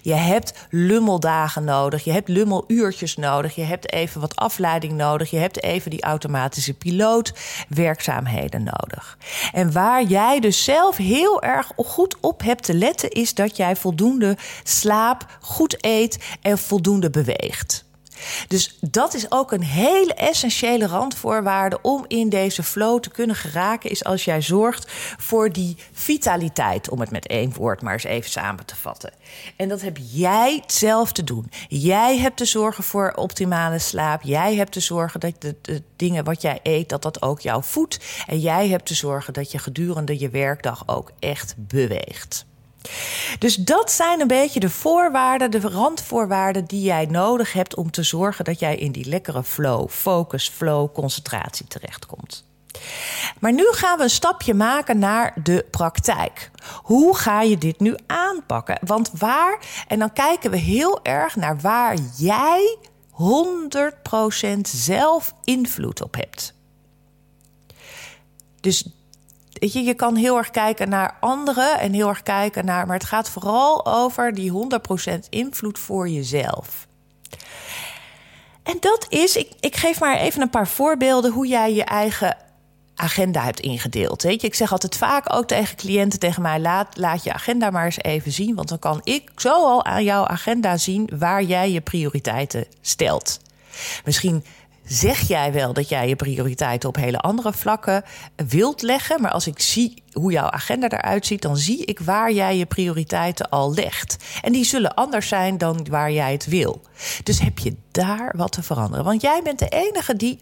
Je 0.02 0.14
hebt 0.14 0.52
lummeldagen 0.70 1.64
nodig, 1.64 2.04
je 2.04 2.12
hebt 2.12 2.28
lummeluurtjes 2.28 3.16
nodig, 3.16 3.54
je 3.54 3.62
hebt 3.62 3.92
even 3.92 4.20
wat 4.20 4.36
afleiding 4.36 4.92
nodig, 4.92 5.30
je 5.30 5.36
hebt 5.36 5.62
even 5.62 5.90
die 5.90 6.02
automatische 6.02 6.74
pilootwerkzaamheden 6.74 8.62
nodig. 8.62 9.18
En 9.52 9.72
waar 9.72 10.02
jij 10.02 10.40
dus 10.40 10.64
zelf 10.64 10.96
heel 10.96 11.42
erg 11.42 11.72
goed 11.76 12.16
op 12.20 12.42
hebt 12.42 12.62
te 12.62 12.74
letten, 12.74 13.10
is 13.10 13.34
dat 13.34 13.56
jij 13.56 13.76
voldoende 13.76 14.36
slaap, 14.62 15.26
goed 15.40 15.84
eet 15.84 16.18
en 16.42 16.58
voldoende 16.58 17.10
beweegt. 17.10 17.88
Dus 18.48 18.78
dat 18.80 19.14
is 19.14 19.30
ook 19.30 19.52
een 19.52 19.62
hele 19.62 20.14
essentiële 20.14 20.86
randvoorwaarde 20.86 21.78
om 21.82 22.04
in 22.08 22.28
deze 22.28 22.62
flow 22.62 23.00
te 23.00 23.10
kunnen 23.10 23.36
geraken, 23.36 23.90
is 23.90 24.04
als 24.04 24.24
jij 24.24 24.42
zorgt 24.42 24.92
voor 25.18 25.52
die 25.52 25.76
vitaliteit, 25.92 26.90
om 26.90 27.00
het 27.00 27.10
met 27.10 27.26
één 27.26 27.52
woord 27.54 27.82
maar 27.82 27.92
eens 27.92 28.04
even 28.04 28.30
samen 28.30 28.66
te 28.66 28.76
vatten. 28.76 29.12
En 29.56 29.68
dat 29.68 29.80
heb 29.80 29.96
jij 30.10 30.62
zelf 30.66 31.12
te 31.12 31.24
doen. 31.24 31.50
Jij 31.68 32.18
hebt 32.18 32.36
te 32.36 32.44
zorgen 32.44 32.84
voor 32.84 33.12
optimale 33.14 33.78
slaap. 33.78 34.22
Jij 34.22 34.54
hebt 34.54 34.72
te 34.72 34.80
zorgen 34.80 35.20
dat 35.20 35.40
de, 35.40 35.56
de 35.62 35.82
dingen 35.96 36.24
wat 36.24 36.42
jij 36.42 36.60
eet, 36.62 36.88
dat 36.88 37.02
dat 37.02 37.22
ook 37.22 37.40
jou 37.40 37.62
voedt. 37.64 38.24
En 38.26 38.38
jij 38.40 38.68
hebt 38.68 38.86
te 38.86 38.94
zorgen 38.94 39.32
dat 39.32 39.52
je 39.52 39.58
gedurende 39.58 40.18
je 40.18 40.28
werkdag 40.28 40.82
ook 40.86 41.10
echt 41.18 41.54
beweegt. 41.58 42.48
Dus 43.38 43.54
dat 43.54 43.92
zijn 43.92 44.20
een 44.20 44.26
beetje 44.26 44.60
de 44.60 44.70
voorwaarden, 44.70 45.50
de 45.50 45.60
randvoorwaarden 45.60 46.64
die 46.64 46.82
jij 46.82 47.06
nodig 47.06 47.52
hebt 47.52 47.74
om 47.74 47.90
te 47.90 48.02
zorgen 48.02 48.44
dat 48.44 48.58
jij 48.58 48.76
in 48.76 48.92
die 48.92 49.08
lekkere 49.08 49.42
flow, 49.42 49.88
focus, 49.88 50.48
flow, 50.48 50.92
concentratie 50.92 51.66
terechtkomt. 51.66 52.44
Maar 53.38 53.52
nu 53.52 53.66
gaan 53.70 53.96
we 53.96 54.02
een 54.02 54.10
stapje 54.10 54.54
maken 54.54 54.98
naar 54.98 55.34
de 55.42 55.66
praktijk. 55.70 56.50
Hoe 56.82 57.16
ga 57.16 57.42
je 57.42 57.58
dit 57.58 57.80
nu 57.80 57.96
aanpakken? 58.06 58.78
Want 58.86 59.10
waar, 59.18 59.58
en 59.88 59.98
dan 59.98 60.12
kijken 60.12 60.50
we 60.50 60.56
heel 60.56 61.00
erg 61.02 61.36
naar 61.36 61.60
waar 61.60 61.96
jij 62.16 62.76
100% 64.56 64.60
zelf 64.60 65.34
invloed 65.44 66.02
op 66.02 66.14
hebt. 66.14 66.54
Dus 68.60 68.86
weet 69.60 69.72
je, 69.72 69.82
je 69.82 69.94
kan 69.94 70.16
heel 70.16 70.36
erg 70.36 70.50
kijken 70.50 70.88
naar 70.88 71.16
anderen 71.20 71.78
en 71.78 71.92
heel 71.92 72.08
erg 72.08 72.22
kijken 72.22 72.64
naar. 72.64 72.86
Maar 72.86 72.96
het 72.96 73.06
gaat 73.06 73.30
vooral 73.30 73.86
over 73.86 74.34
die 74.34 74.52
100% 74.52 75.18
invloed 75.28 75.78
voor 75.78 76.08
jezelf. 76.08 76.88
En 78.62 78.76
dat 78.80 79.06
is, 79.08 79.36
ik, 79.36 79.52
ik 79.60 79.76
geef 79.76 80.00
maar 80.00 80.16
even 80.16 80.42
een 80.42 80.50
paar 80.50 80.68
voorbeelden 80.68 81.32
hoe 81.32 81.46
jij 81.46 81.74
je 81.74 81.84
eigen 81.84 82.36
agenda 82.94 83.42
hebt 83.42 83.60
ingedeeld. 83.60 84.22
Weet 84.22 84.40
je, 84.40 84.46
ik 84.46 84.54
zeg 84.54 84.72
altijd 84.72 84.96
vaak 84.96 85.34
ook 85.34 85.46
tegen 85.46 85.76
cliënten 85.76 86.18
tegen 86.18 86.42
mij: 86.42 86.60
laat, 86.60 86.96
laat 86.96 87.24
je 87.24 87.32
agenda 87.32 87.70
maar 87.70 87.84
eens 87.84 88.02
even 88.02 88.32
zien. 88.32 88.54
Want 88.54 88.68
dan 88.68 88.78
kan 88.78 89.00
ik 89.04 89.30
zo 89.36 89.52
al 89.52 89.84
aan 89.84 90.04
jouw 90.04 90.26
agenda 90.26 90.76
zien 90.76 91.10
waar 91.18 91.42
jij 91.42 91.70
je 91.70 91.80
prioriteiten 91.80 92.66
stelt. 92.80 93.40
Misschien 94.04 94.44
zeg 94.90 95.20
jij 95.28 95.52
wel 95.52 95.72
dat 95.72 95.88
jij 95.88 96.08
je 96.08 96.16
prioriteiten 96.16 96.88
op 96.88 96.96
hele 96.96 97.18
andere 97.18 97.52
vlakken 97.52 98.04
wilt 98.48 98.82
leggen. 98.82 99.20
Maar 99.20 99.30
als 99.30 99.46
ik 99.46 99.60
zie 99.60 100.02
hoe 100.12 100.32
jouw 100.32 100.50
agenda 100.50 100.88
eruit 100.88 101.26
ziet, 101.26 101.42
dan 101.42 101.56
zie 101.56 101.84
ik 101.84 101.98
waar 101.98 102.32
jij 102.32 102.56
je 102.56 102.66
prioriteiten 102.66 103.48
al 103.48 103.74
legt. 103.74 104.16
En 104.42 104.52
die 104.52 104.64
zullen 104.64 104.94
anders 104.94 105.28
zijn 105.28 105.58
dan 105.58 105.86
waar 105.90 106.12
jij 106.12 106.32
het 106.32 106.46
wil. 106.46 106.80
Dus 107.22 107.40
heb 107.40 107.58
je 107.58 107.76
daar 107.90 108.32
wat 108.36 108.52
te 108.52 108.62
veranderen. 108.62 109.04
Want 109.04 109.22
jij 109.22 109.40
bent 109.44 109.58
de 109.58 109.68
enige 109.68 110.16
die 110.16 110.38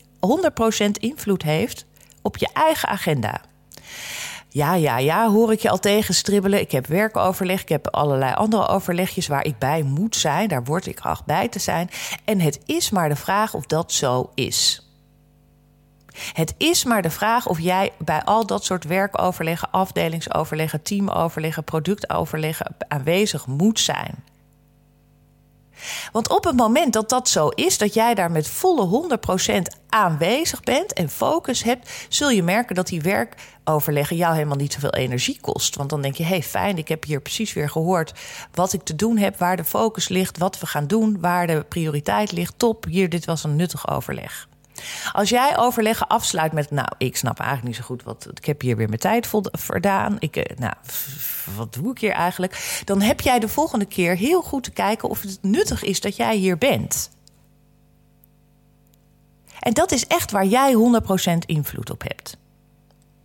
100% 0.86 0.90
invloed 0.92 1.42
heeft 1.42 1.86
op 2.22 2.36
je 2.36 2.48
eigen 2.52 2.88
agenda. 2.88 3.40
Ja, 4.48 4.74
ja, 4.74 4.98
ja, 4.98 5.30
hoor 5.30 5.52
ik 5.52 5.60
je 5.60 5.70
al 5.70 5.78
tegenstribbelen. 5.78 6.60
Ik 6.60 6.70
heb 6.70 6.86
werkoverleg, 6.86 7.62
ik 7.62 7.68
heb 7.68 7.88
allerlei 7.88 8.34
andere 8.34 8.66
overlegjes 8.66 9.26
waar 9.26 9.44
ik 9.44 9.58
bij 9.58 9.82
moet 9.82 10.16
zijn. 10.16 10.48
Daar 10.48 10.64
word 10.64 10.86
ik 10.86 11.00
acht 11.00 11.24
bij 11.24 11.48
te 11.48 11.58
zijn. 11.58 11.90
En 12.24 12.40
het 12.40 12.60
is 12.66 12.90
maar 12.90 13.08
de 13.08 13.16
vraag 13.16 13.54
of 13.54 13.66
dat 13.66 13.92
zo 13.92 14.30
is. 14.34 14.82
Het 16.32 16.54
is 16.56 16.84
maar 16.84 17.02
de 17.02 17.10
vraag 17.10 17.46
of 17.46 17.60
jij 17.60 17.92
bij 17.98 18.22
al 18.24 18.46
dat 18.46 18.64
soort 18.64 18.84
werkoverleggen, 18.84 19.70
afdelingsoverleggen, 19.70 20.82
teamoverleggen, 20.82 21.64
productoverleggen 21.64 22.76
aanwezig 22.88 23.46
moet 23.46 23.80
zijn. 23.80 24.24
Want 26.12 26.28
op 26.28 26.44
het 26.44 26.56
moment 26.56 26.92
dat 26.92 27.08
dat 27.08 27.28
zo 27.28 27.48
is, 27.48 27.78
dat 27.78 27.94
jij 27.94 28.14
daar 28.14 28.30
met 28.30 28.48
volle 28.48 29.18
100% 29.52 29.60
aanwezig 29.88 30.62
bent 30.62 30.92
en 30.92 31.08
focus 31.08 31.62
hebt, 31.62 31.90
zul 32.08 32.30
je 32.30 32.42
merken 32.42 32.74
dat 32.74 32.86
die 32.86 33.00
werkoverleggen 33.00 34.16
jou 34.16 34.34
helemaal 34.34 34.56
niet 34.56 34.72
zoveel 34.72 34.94
energie 34.94 35.38
kost. 35.40 35.76
Want 35.76 35.90
dan 35.90 36.02
denk 36.02 36.14
je, 36.14 36.22
hé 36.22 36.28
hey, 36.28 36.42
fijn, 36.42 36.78
ik 36.78 36.88
heb 36.88 37.04
hier 37.04 37.20
precies 37.20 37.52
weer 37.52 37.70
gehoord 37.70 38.12
wat 38.52 38.72
ik 38.72 38.82
te 38.82 38.96
doen 38.96 39.16
heb, 39.16 39.38
waar 39.38 39.56
de 39.56 39.64
focus 39.64 40.08
ligt, 40.08 40.38
wat 40.38 40.58
we 40.58 40.66
gaan 40.66 40.86
doen, 40.86 41.20
waar 41.20 41.46
de 41.46 41.64
prioriteit 41.68 42.32
ligt. 42.32 42.54
Top, 42.56 42.84
hier, 42.84 43.08
dit 43.08 43.24
was 43.24 43.44
een 43.44 43.56
nuttig 43.56 43.88
overleg. 43.88 44.47
Als 45.12 45.28
jij 45.28 45.58
overleggen 45.58 46.06
afsluit 46.06 46.52
met, 46.52 46.70
nou, 46.70 46.88
ik 46.98 47.16
snap 47.16 47.38
eigenlijk 47.38 47.68
niet 47.68 47.76
zo 47.76 47.82
goed 47.82 48.02
wat, 48.02 48.28
ik 48.34 48.44
heb 48.44 48.60
hier 48.60 48.76
weer 48.76 48.88
mijn 48.88 49.00
tijd 49.00 49.30
verdaan. 49.52 50.16
Ik, 50.18 50.36
eh, 50.36 50.56
nou, 50.56 50.74
wat 51.56 51.74
doe 51.74 51.90
ik 51.90 51.98
hier 51.98 52.12
eigenlijk? 52.12 52.82
Dan 52.84 53.00
heb 53.00 53.20
jij 53.20 53.38
de 53.38 53.48
volgende 53.48 53.84
keer 53.84 54.16
heel 54.16 54.42
goed 54.42 54.64
te 54.64 54.70
kijken 54.70 55.08
of 55.08 55.22
het 55.22 55.38
nuttig 55.42 55.82
is 55.82 56.00
dat 56.00 56.16
jij 56.16 56.36
hier 56.36 56.58
bent. 56.58 57.10
En 59.60 59.72
dat 59.72 59.92
is 59.92 60.06
echt 60.06 60.30
waar 60.30 60.46
jij 60.46 60.72
100% 60.72 61.44
invloed 61.46 61.90
op 61.90 62.02
hebt. 62.02 62.36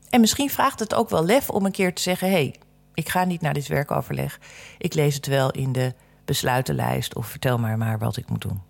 En 0.09 0.19
misschien 0.19 0.49
vraagt 0.49 0.79
het 0.79 0.93
ook 0.93 1.09
wel 1.09 1.25
lef 1.25 1.49
om 1.49 1.65
een 1.65 1.71
keer 1.71 1.93
te 1.93 2.01
zeggen: 2.01 2.27
hé, 2.27 2.33
hey, 2.33 2.55
ik 2.93 3.09
ga 3.09 3.23
niet 3.23 3.41
naar 3.41 3.53
dit 3.53 3.67
werkoverleg. 3.67 4.39
Ik 4.77 4.93
lees 4.93 5.15
het 5.15 5.27
wel 5.27 5.51
in 5.51 5.71
de 5.71 5.93
besluitenlijst 6.25 7.15
of 7.15 7.27
vertel 7.27 7.57
maar 7.57 7.77
maar 7.77 7.99
wat 7.99 8.17
ik 8.17 8.29
moet 8.29 8.41
doen. 8.41 8.61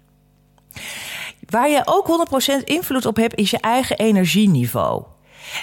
Waar 1.49 1.69
je 1.69 1.81
ook 1.85 2.27
100% 2.61 2.63
invloed 2.63 3.05
op 3.05 3.15
hebt, 3.15 3.35
is 3.35 3.49
je 3.49 3.59
eigen 3.59 3.97
energieniveau. 3.97 5.03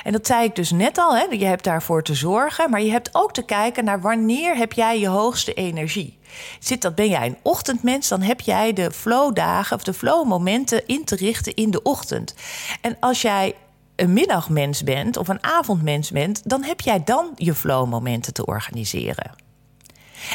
En 0.05 0.13
dat 0.13 0.27
zei 0.27 0.45
ik 0.45 0.57
dus 0.57 0.71
net 0.71 0.99
al, 0.99 1.17
hè? 1.17 1.25
je 1.31 1.45
hebt 1.45 1.65
daarvoor 1.65 2.03
te 2.03 2.15
zorgen, 2.15 2.71
maar 2.71 2.83
je 2.83 2.91
hebt 2.91 3.09
ook 3.13 3.33
te 3.33 3.43
kijken 3.43 3.85
naar 3.85 4.01
wanneer 4.01 4.57
heb 4.57 4.73
jij 4.73 5.01
je 5.01 5.09
hoogste 5.09 5.55
energie. 5.55 6.19
Zit 6.59 6.83
dat, 6.83 6.95
ben 6.95 7.09
jij 7.09 7.27
een 7.27 7.39
ochtendmens, 7.43 8.09
dan 8.09 8.23
heb 8.23 8.41
jij 8.41 8.73
de 8.73 8.91
flowdagen 8.91 9.77
of 9.77 9.83
de 9.83 9.95
flowmomenten 9.95 10.87
in 10.87 11.05
te 11.05 11.17
richten 11.17 11.55
in 11.55 11.71
de 11.71 11.83
ochtend. 11.83 12.35
En 12.81 12.97
als 13.01 13.23
jij 13.23 13.55
een 13.97 14.13
middagmens 14.13 14.85
bent 14.85 15.17
of 15.17 15.29
een 15.29 15.45
avondmens 15.45 16.11
bent, 16.11 16.49
dan 16.49 16.63
heb 16.63 16.81
jij 16.81 17.05
dan 17.05 17.33
je 17.37 17.55
flowmomenten 17.55 18.33
te 18.33 18.47
organiseren. 18.47 19.50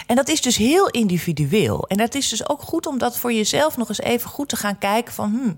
En 0.08 0.15
dat 0.15 0.27
is 0.27 0.42
dus 0.42 0.58
heel 0.58 0.89
individueel. 0.89 1.88
En 1.88 1.98
dat 1.98 2.15
is 2.15 2.30
dus 2.30 2.50
ook 2.50 2.62
goed 2.62 2.88
om 2.88 2.98
dat 2.98 3.18
voor 3.18 3.34
jezelf 3.34 3.77
nog 3.77 3.89
eens 3.89 4.01
even 4.01 4.30
goed 4.30 4.50
te 4.50 4.56
gaan 4.56 4.77
kijken 4.77 5.13
van... 5.13 5.30
Hmm, 5.30 5.58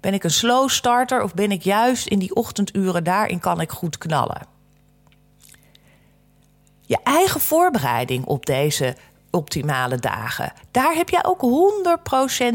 ben 0.00 0.14
ik 0.14 0.24
een 0.24 0.30
slow 0.30 0.68
starter 0.68 1.22
of 1.22 1.34
ben 1.34 1.50
ik 1.50 1.62
juist 1.62 2.06
in 2.06 2.18
die 2.18 2.34
ochtenduren 2.34 3.04
daarin 3.04 3.38
kan 3.38 3.60
ik 3.60 3.70
goed 3.70 3.98
knallen? 3.98 4.46
Je 6.86 6.98
eigen 7.02 7.40
voorbereiding 7.40 8.24
op 8.24 8.46
deze 8.46 8.96
optimale 9.30 9.96
dagen. 9.96 10.52
Daar 10.70 10.94
heb 10.94 11.08
jij 11.08 11.24
ook 11.24 11.40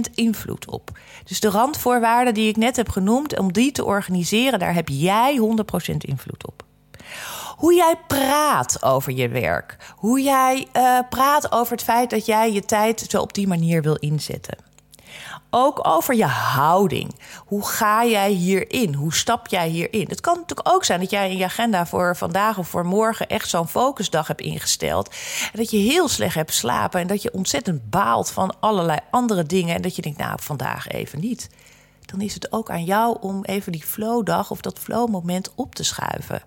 100% 0.10 0.14
invloed 0.16 0.70
op. 0.70 1.00
Dus 1.24 1.40
de 1.40 1.50
randvoorwaarden 1.50 2.34
die 2.34 2.50
ik 2.50 2.58
net 2.58 2.76
heb 2.76 2.90
genoemd, 2.90 3.40
om 3.40 3.54
die 3.54 3.72
te 3.72 3.86
organiseren, 3.86 4.60
daar 4.60 4.74
heb 4.74 4.90
jij 4.90 5.40
100% 5.94 5.96
invloed 5.98 6.48
op. 6.48 6.67
Hoe 7.58 7.74
jij 7.74 7.96
praat 8.08 8.84
over 8.84 9.12
je 9.12 9.28
werk. 9.28 9.78
Hoe 9.96 10.22
jij 10.22 10.68
uh, 10.74 11.00
praat 11.10 11.52
over 11.52 11.72
het 11.72 11.84
feit 11.84 12.10
dat 12.10 12.26
jij 12.26 12.52
je 12.52 12.66
tijd 12.66 13.06
zo 13.10 13.22
op 13.22 13.34
die 13.34 13.48
manier 13.48 13.82
wil 13.82 13.96
inzetten. 13.96 14.58
Ook 15.50 15.88
over 15.88 16.16
je 16.16 16.26
houding. 16.26 17.20
Hoe 17.46 17.68
ga 17.68 18.06
jij 18.06 18.32
hierin? 18.32 18.94
Hoe 18.94 19.14
stap 19.14 19.48
jij 19.48 19.68
hierin? 19.68 20.06
Het 20.10 20.22
kan 20.22 20.36
natuurlijk 20.36 20.70
ook 20.70 20.84
zijn 20.84 21.00
dat 21.00 21.10
jij 21.10 21.32
in 21.32 21.38
je 21.38 21.44
agenda 21.44 21.86
voor 21.86 22.16
vandaag 22.16 22.58
of 22.58 22.68
voor 22.68 22.86
morgen 22.86 23.28
echt 23.28 23.50
zo'n 23.50 23.68
focusdag 23.68 24.28
hebt 24.28 24.42
ingesteld. 24.42 25.10
En 25.52 25.60
dat 25.60 25.72
je 25.72 25.78
heel 25.78 26.08
slecht 26.08 26.36
hebt 26.36 26.54
slapen 26.54 27.02
en 27.02 27.08
dat 27.08 27.22
je 27.22 27.34
ontzettend 27.34 27.90
baalt 27.90 28.32
van 28.32 28.60
allerlei 28.60 29.00
andere 29.12 29.44
dingen. 29.44 29.76
En 29.76 29.82
dat 29.82 29.96
je 29.96 30.02
denkt, 30.02 30.20
nou, 30.20 30.38
vandaag 30.42 30.88
even 30.88 31.20
niet. 31.20 31.50
Dan 32.06 32.22
is 32.22 32.34
het 32.34 32.52
ook 32.52 32.70
aan 32.70 32.84
jou 32.84 33.18
om 33.20 33.44
even 33.44 33.72
die 33.72 33.84
flowdag 33.84 34.52
of 34.52 34.62
dat 34.62 34.80
flowmoment 34.80 35.52
op 35.56 35.76
te 35.76 35.84
schuiven. 35.84 36.42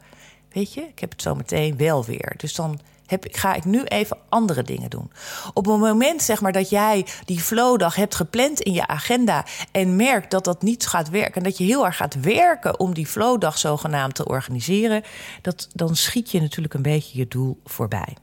Weet 0.53 0.75
je, 0.75 0.81
ik 0.81 0.99
heb 0.99 1.11
het 1.11 1.23
zo 1.23 1.35
meteen 1.35 1.77
wel 1.77 2.05
weer. 2.05 2.35
Dus 2.37 2.55
dan 2.55 2.81
heb, 3.07 3.27
ga 3.31 3.55
ik 3.55 3.65
nu 3.65 3.83
even 3.85 4.17
andere 4.29 4.63
dingen 4.63 4.91
doen. 4.91 5.11
Op 5.55 5.67
het 5.67 5.79
moment 5.79 6.23
zeg 6.23 6.41
maar, 6.41 6.53
dat 6.53 6.71
jij 6.71 7.07
die 7.25 7.41
flowdag 7.41 7.95
hebt 7.95 8.15
gepland 8.15 8.61
in 8.61 8.73
je 8.73 8.87
agenda 8.87 9.45
en 9.73 9.97
merkt 9.97 10.31
dat 10.31 10.45
dat 10.45 10.63
niet 10.63 10.87
gaat 10.87 11.11
werken 11.11 11.35
en 11.35 11.43
dat 11.43 11.59
je 11.59 11.65
heel 11.65 11.87
erg 11.87 11.97
gaat 11.97 12.21
werken 12.21 12.81
om 12.81 12.95
die 12.95 13.07
flowdag 13.07 13.59
zogenaamd 13.59 14.15
te 14.15 14.27
organiseren, 14.27 15.03
dat, 15.43 15.69
dan 15.73 15.97
schiet 15.97 16.31
je 16.31 16.41
natuurlijk 16.41 16.75
een 16.75 16.83
beetje 16.83 17.19
je 17.19 17.29
doel 17.29 17.61
voorbij. 17.65 18.17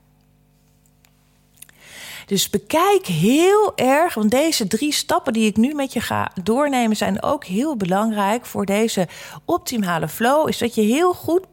Dus 2.27 2.49
bekijk 2.49 3.05
heel 3.05 3.71
erg, 3.75 4.13
want 4.13 4.31
deze 4.31 4.67
drie 4.67 4.93
stappen 4.93 5.33
die 5.33 5.45
ik 5.47 5.57
nu 5.57 5.73
met 5.73 5.93
je 5.93 6.01
ga 6.01 6.31
doornemen 6.43 6.97
zijn 6.97 7.23
ook 7.23 7.45
heel 7.45 7.75
belangrijk 7.75 8.45
voor 8.45 8.65
deze 8.65 9.07
optimale 9.45 10.07
flow. 10.07 10.47
Is 10.47 10.57
dat 10.57 10.75
je 10.75 10.81
heel 10.81 11.13
goed 11.13 11.45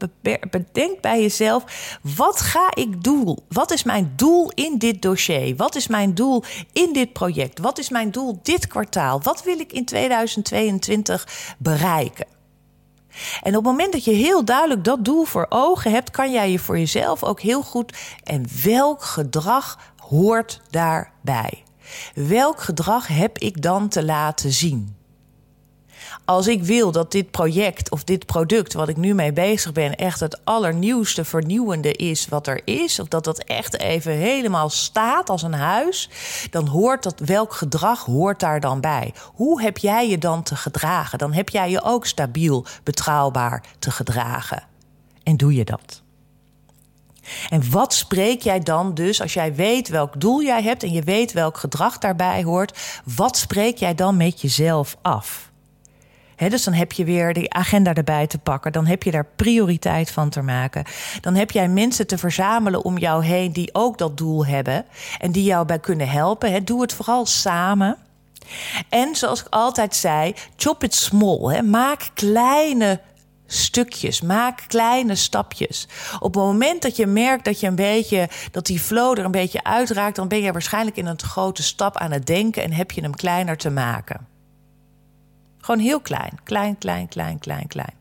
bedenkt 0.49 1.01
bij 1.01 1.21
jezelf: 1.21 1.63
wat 2.15 2.41
ga 2.41 2.67
ik 2.73 3.03
doen? 3.03 3.39
Wat 3.49 3.71
is 3.71 3.83
mijn 3.83 4.13
doel 4.15 4.51
in 4.51 4.77
dit 4.77 5.01
dossier? 5.01 5.55
Wat 5.55 5.75
is 5.75 5.87
mijn 5.87 6.13
doel 6.13 6.43
in 6.73 6.93
dit 6.93 7.13
project? 7.13 7.59
Wat 7.59 7.77
is 7.77 7.89
mijn 7.89 8.11
doel 8.11 8.39
dit 8.43 8.67
kwartaal? 8.67 9.21
Wat 9.21 9.43
wil 9.43 9.59
ik 9.59 9.71
in 9.71 9.85
2022 9.85 11.55
bereiken? 11.57 12.25
En 13.41 13.49
op 13.49 13.63
het 13.63 13.63
moment 13.63 13.91
dat 13.91 14.03
je 14.03 14.11
heel 14.11 14.45
duidelijk 14.45 14.83
dat 14.83 15.05
doel 15.05 15.23
voor 15.23 15.45
ogen 15.49 15.91
hebt, 15.91 16.11
kan 16.11 16.31
jij 16.31 16.51
je 16.51 16.59
voor 16.59 16.77
jezelf 16.77 17.23
ook 17.23 17.41
heel 17.41 17.61
goed 17.61 17.97
en 18.23 18.45
welk 18.63 19.03
gedrag 19.03 19.93
hoort 20.09 20.61
daarbij? 20.69 21.63
Welk 22.13 22.61
gedrag 22.61 23.07
heb 23.07 23.37
ik 23.37 23.61
dan 23.61 23.89
te 23.89 24.05
laten 24.05 24.51
zien? 24.51 24.95
Als 26.25 26.47
ik 26.47 26.63
wil 26.63 26.91
dat 26.91 27.11
dit 27.11 27.31
project 27.31 27.91
of 27.91 28.03
dit 28.03 28.25
product 28.25 28.73
wat 28.73 28.89
ik 28.89 28.97
nu 28.97 29.13
mee 29.13 29.33
bezig 29.33 29.71
ben 29.71 29.95
echt 29.95 30.19
het 30.19 30.45
allernieuwste 30.45 31.25
vernieuwende 31.25 31.91
is 31.91 32.27
wat 32.27 32.47
er 32.47 32.61
is, 32.65 32.99
of 32.99 33.07
dat 33.07 33.23
dat 33.23 33.43
echt 33.43 33.79
even 33.79 34.11
helemaal 34.11 34.69
staat 34.69 35.29
als 35.29 35.41
een 35.41 35.53
huis, 35.53 36.09
dan 36.49 36.67
hoort 36.67 37.03
dat 37.03 37.19
welk 37.19 37.53
gedrag 37.53 38.05
hoort 38.05 38.39
daar 38.39 38.59
dan 38.59 38.81
bij? 38.81 39.13
Hoe 39.33 39.61
heb 39.61 39.77
jij 39.77 40.09
je 40.09 40.17
dan 40.17 40.43
te 40.43 40.55
gedragen? 40.55 41.17
Dan 41.17 41.33
heb 41.33 41.49
jij 41.49 41.69
je 41.69 41.83
ook 41.83 42.05
stabiel, 42.05 42.65
betrouwbaar 42.83 43.63
te 43.79 43.91
gedragen. 43.91 44.63
En 45.23 45.37
doe 45.37 45.55
je 45.55 45.65
dat? 45.65 46.03
En 47.49 47.71
wat 47.71 47.93
spreek 47.93 48.41
jij 48.41 48.59
dan 48.59 48.93
dus, 48.93 49.21
als 49.21 49.33
jij 49.33 49.55
weet 49.55 49.87
welk 49.87 50.19
doel 50.19 50.43
jij 50.43 50.61
hebt 50.61 50.83
en 50.83 50.91
je 50.91 51.01
weet 51.01 51.31
welk 51.31 51.57
gedrag 51.57 51.97
daarbij 51.97 52.43
hoort, 52.43 53.01
wat 53.15 53.37
spreek 53.37 53.77
jij 53.77 53.95
dan 53.95 54.17
met 54.17 54.41
jezelf 54.41 54.97
af? 55.01 55.53
dus 56.37 56.63
dan 56.63 56.73
heb 56.73 56.91
je 56.91 57.03
weer 57.03 57.33
de 57.33 57.49
agenda 57.49 57.93
erbij 57.93 58.27
te 58.27 58.37
pakken. 58.37 58.71
Dan 58.71 58.85
heb 58.85 59.03
je 59.03 59.11
daar 59.11 59.27
prioriteit 59.35 60.11
van 60.11 60.29
te 60.29 60.41
maken. 60.41 60.83
Dan 61.21 61.35
heb 61.35 61.51
jij 61.51 61.67
mensen 61.67 62.07
te 62.07 62.17
verzamelen 62.17 62.83
om 62.83 62.97
jou 62.97 63.25
heen 63.25 63.51
die 63.51 63.69
ook 63.73 63.97
dat 63.97 64.17
doel 64.17 64.45
hebben. 64.45 64.85
En 65.19 65.31
die 65.31 65.43
jou 65.43 65.65
bij 65.65 65.79
kunnen 65.79 66.09
helpen. 66.09 66.65
doe 66.65 66.81
het 66.81 66.93
vooral 66.93 67.25
samen. 67.25 67.97
En 68.89 69.15
zoals 69.15 69.41
ik 69.41 69.47
altijd 69.49 69.95
zei, 69.95 70.33
chop 70.55 70.83
it 70.83 70.95
small. 70.95 71.61
Maak 71.61 72.09
kleine 72.13 72.99
stukjes. 73.45 74.21
Maak 74.21 74.63
kleine 74.67 75.15
stapjes. 75.15 75.87
Op 76.19 76.33
het 76.33 76.43
moment 76.43 76.81
dat 76.81 76.95
je 76.95 77.05
merkt 77.05 77.45
dat 77.45 77.59
je 77.59 77.67
een 77.67 77.75
beetje 77.75 78.29
dat 78.51 78.65
die 78.65 78.79
flow 78.79 79.17
er 79.17 79.25
een 79.25 79.31
beetje 79.31 79.63
uitraakt, 79.63 80.15
dan 80.15 80.27
ben 80.27 80.41
je 80.41 80.51
waarschijnlijk 80.51 80.97
in 80.97 81.05
een 81.05 81.19
grote 81.19 81.63
stap 81.63 81.97
aan 81.97 82.11
het 82.11 82.25
denken 82.25 82.63
en 82.63 82.71
heb 82.71 82.91
je 82.91 83.01
hem 83.01 83.15
kleiner 83.15 83.57
te 83.57 83.69
maken. 83.69 84.27
Gewoon 85.65 85.79
heel 85.79 85.99
klein. 85.99 86.39
Klein, 86.43 86.77
klein, 86.77 87.07
klein, 87.07 87.39
klein, 87.39 87.67
klein. 87.67 87.93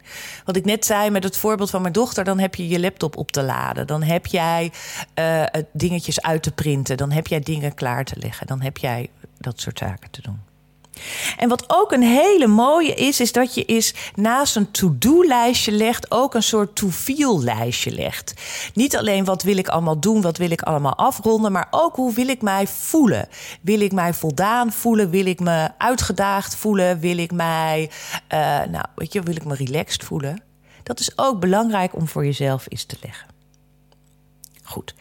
Wat 0.44 0.56
ik 0.56 0.64
net 0.64 0.84
zei 0.84 1.10
met 1.10 1.24
het 1.24 1.36
voorbeeld 1.36 1.70
van 1.70 1.80
mijn 1.80 1.92
dochter, 1.92 2.24
dan 2.24 2.38
heb 2.38 2.54
je 2.54 2.68
je 2.68 2.80
laptop 2.80 3.16
op 3.16 3.32
te 3.32 3.42
laden. 3.42 3.86
Dan 3.86 4.02
heb 4.02 4.26
jij 4.26 4.72
uh, 5.18 5.44
dingetjes 5.72 6.22
uit 6.22 6.42
te 6.42 6.52
printen. 6.52 6.96
Dan 6.96 7.10
heb 7.10 7.26
jij 7.26 7.40
dingen 7.40 7.74
klaar 7.74 8.04
te 8.04 8.18
leggen. 8.18 8.46
Dan 8.46 8.60
heb 8.60 8.76
jij 8.76 9.10
dat 9.38 9.60
soort 9.60 9.78
zaken 9.78 10.10
te 10.10 10.22
doen. 10.22 10.53
En 11.36 11.48
wat 11.48 11.64
ook 11.66 11.92
een 11.92 12.02
hele 12.02 12.46
mooie 12.46 12.94
is, 12.94 13.20
is 13.20 13.32
dat 13.32 13.54
je 13.54 13.64
is 13.64 13.94
naast 14.14 14.56
een 14.56 14.70
to-do-lijstje 14.70 15.72
legt, 15.72 16.10
ook 16.10 16.34
een 16.34 16.42
soort 16.42 16.76
to-feel-lijstje 16.76 17.90
legt. 17.90 18.34
Niet 18.74 18.96
alleen 18.96 19.24
wat 19.24 19.42
wil 19.42 19.56
ik 19.56 19.68
allemaal 19.68 20.00
doen, 20.00 20.20
wat 20.20 20.36
wil 20.36 20.50
ik 20.50 20.62
allemaal 20.62 20.96
afronden, 20.96 21.52
maar 21.52 21.68
ook 21.70 21.96
hoe 21.96 22.14
wil 22.14 22.28
ik 22.28 22.42
mij 22.42 22.66
voelen. 22.66 23.28
Wil 23.60 23.80
ik 23.80 23.92
mij 23.92 24.14
voldaan 24.14 24.72
voelen? 24.72 25.10
Wil 25.10 25.26
ik 25.26 25.40
me 25.40 25.68
uitgedaagd 25.78 26.56
voelen? 26.56 27.00
Wil 27.00 27.18
ik 27.18 27.32
mij, 27.32 27.90
uh, 28.32 28.38
nou, 28.64 28.84
weet 28.94 29.12
je, 29.12 29.22
wil 29.22 29.36
ik 29.36 29.44
me 29.44 29.54
relaxed 29.54 30.04
voelen? 30.04 30.42
Dat 30.82 31.00
is 31.00 31.18
ook 31.18 31.40
belangrijk 31.40 31.94
om 31.94 32.08
voor 32.08 32.24
jezelf 32.24 32.66
eens 32.68 32.84
te 32.84 32.96
leggen. 33.02 33.26
Goed, 34.62 34.94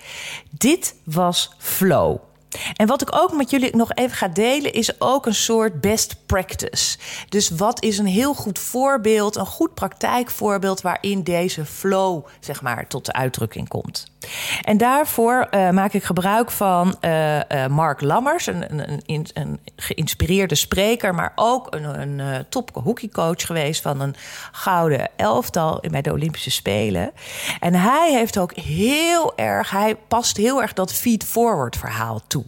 dit 0.52 0.96
was 1.04 1.52
flow. 1.58 2.18
En 2.76 2.88
wat 2.88 3.02
ik 3.02 3.16
ook 3.16 3.34
met 3.34 3.50
jullie 3.50 3.76
nog 3.76 3.92
even 3.94 4.18
ga 4.18 4.28
delen, 4.28 4.74
is 4.74 5.02
ook 5.02 5.26
een 5.26 5.36
soort 5.36 5.82
best 5.82 6.16
practice. 6.26 6.98
Dus 7.30 7.50
wat 7.50 7.84
is 7.84 7.98
een 7.98 8.06
heel 8.06 8.34
goed 8.34 8.60
voorbeeld, 8.60 9.36
een 9.36 9.46
goed 9.46 9.74
praktijkvoorbeeld 9.74 10.82
waarin 10.82 11.24
deze 11.24 11.66
flow, 11.66 12.26
zeg 12.40 12.62
maar, 12.62 12.88
tot 12.88 13.06
de 13.06 13.14
uitdrukking 13.14 13.68
komt. 13.68 14.12
En 14.62 14.78
daarvoor 14.78 15.48
uh, 15.52 15.70
maak 15.70 15.94
ik 15.94 16.04
gebruik 16.04 16.52
van 16.52 16.96
uh, 17.02 17.36
uh, 17.36 17.68
Mark 17.68 18.02
Lammers, 18.02 18.48
een, 18.48 18.80
een, 18.80 19.02
een, 19.06 19.28
een, 19.34 19.60
geïnspireerde 19.76 20.56
spreker, 20.56 21.16
maar 21.16 21.32
ook 21.36 21.68
een, 21.70 22.00
een 22.20 22.46
top 22.50 22.70
hockeycoach 22.74 23.46
geweest 23.46 23.82
van 23.82 24.02
een 24.02 24.16
gouden 24.52 25.10
elftal 25.16 25.84
bij 25.90 26.02
de 26.02 26.12
Olympische 26.12 26.52
Spelen. 26.52 27.12
En 27.60 27.74
hij 27.74 28.14
heeft 28.14 28.38
ook 28.38 28.56
heel 28.56 29.38
erg, 29.38 29.70
hij 29.70 29.96
past 29.96 30.38
heel 30.38 30.62
erg 30.62 30.74
dat 30.74 30.94
feed-forward 30.94 31.78
verhaal 31.78 32.22
toe. 32.28 32.43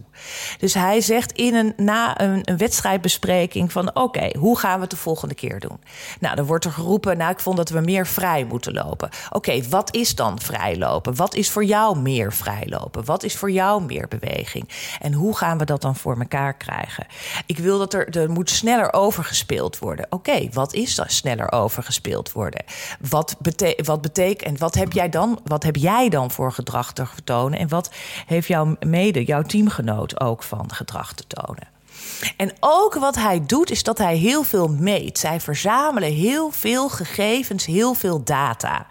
Dus 0.58 0.74
hij 0.74 1.00
zegt 1.00 1.32
in 1.32 1.54
een, 1.54 1.72
na 1.76 2.20
een, 2.20 2.56
wedstrijdbespreking 2.56 3.72
van 3.72 3.96
oké, 3.96 4.30
hoe 4.38 4.58
gaan 4.58 4.74
we 4.74 4.80
het 4.80 4.90
de 4.90 4.96
volgende 4.96 5.34
keer 5.34 5.60
doen? 5.60 5.80
Nou, 6.20 6.36
dan 6.36 6.44
wordt 6.44 6.64
er 6.64 6.72
geroepen, 6.72 7.16
nou 7.16 7.30
ik 7.30 7.40
vond 7.40 7.56
dat 7.56 7.68
we 7.68 7.80
meer 7.80 8.06
vrij 8.06 8.44
moeten 8.44 8.72
lopen. 8.72 9.08
Oké, 9.30 9.68
wat 9.68 9.94
is 9.94 10.14
dan 10.14 10.40
vrijlopen? 10.40 11.16
Wat 11.16 11.34
is 11.34 11.50
voor 11.50 11.64
jou 11.64 11.98
meer 11.98 12.32
vrijlopen? 12.32 13.04
Wat 13.04 13.22
is 13.22 13.36
voor 13.36 13.50
jou 13.50 13.82
meer 13.82 14.08
beweging? 14.08 14.68
En 15.00 15.12
hoe 15.12 15.36
gaan 15.36 15.58
we 15.58 15.64
dat 15.64 15.82
dan 15.82 15.96
voor 15.96 16.18
elkaar 16.18 16.56
krijgen? 16.56 17.06
Ik 17.46 17.58
wil 17.58 17.78
dat 17.78 17.94
er, 17.94 18.16
er 18.18 18.30
moet 18.30 18.50
sneller 18.50 18.92
overgespeeld 18.92 19.78
worden. 19.78 20.06
Oké, 20.10 20.48
wat 20.52 20.74
is 20.74 20.94
dat 20.94 21.12
sneller 21.12 21.52
overgespeeld 21.52 22.32
worden? 22.32 22.64
Wat, 23.08 23.36
bete 23.38 23.78
wat 23.84 24.00
betekent 24.00 24.42
en 24.42 24.58
wat 24.58 24.74
heb 24.74 24.92
jij 24.92 25.08
dan, 25.08 25.40
wat 25.44 25.62
heb 25.62 25.76
jij 25.76 26.08
dan 26.08 26.30
voor 26.30 26.52
gedrag 26.52 26.92
te 26.92 27.06
vertonen? 27.06 27.58
En 27.58 27.68
wat 27.68 27.90
heeft 28.26 28.48
jouw 28.48 28.76
mede, 28.80 29.24
jouw 29.24 29.42
teamgenoot 29.42 29.85
ook 30.20 30.42
van 30.42 30.72
gedrag 30.72 31.12
te 31.14 31.26
tonen? 31.26 31.74
En 32.36 32.52
ook 32.60 32.94
wat 32.94 33.14
hij 33.14 33.46
doet, 33.46 33.70
is 33.70 33.82
dat 33.82 33.98
hij 33.98 34.16
heel 34.16 34.42
veel 34.42 34.68
meet. 34.68 35.18
Zij 35.18 35.40
verzamelen 35.40 36.12
heel 36.12 36.50
veel 36.50 36.88
gegevens, 36.88 37.66
heel 37.66 37.94
veel 37.94 38.24
data. 38.24 38.86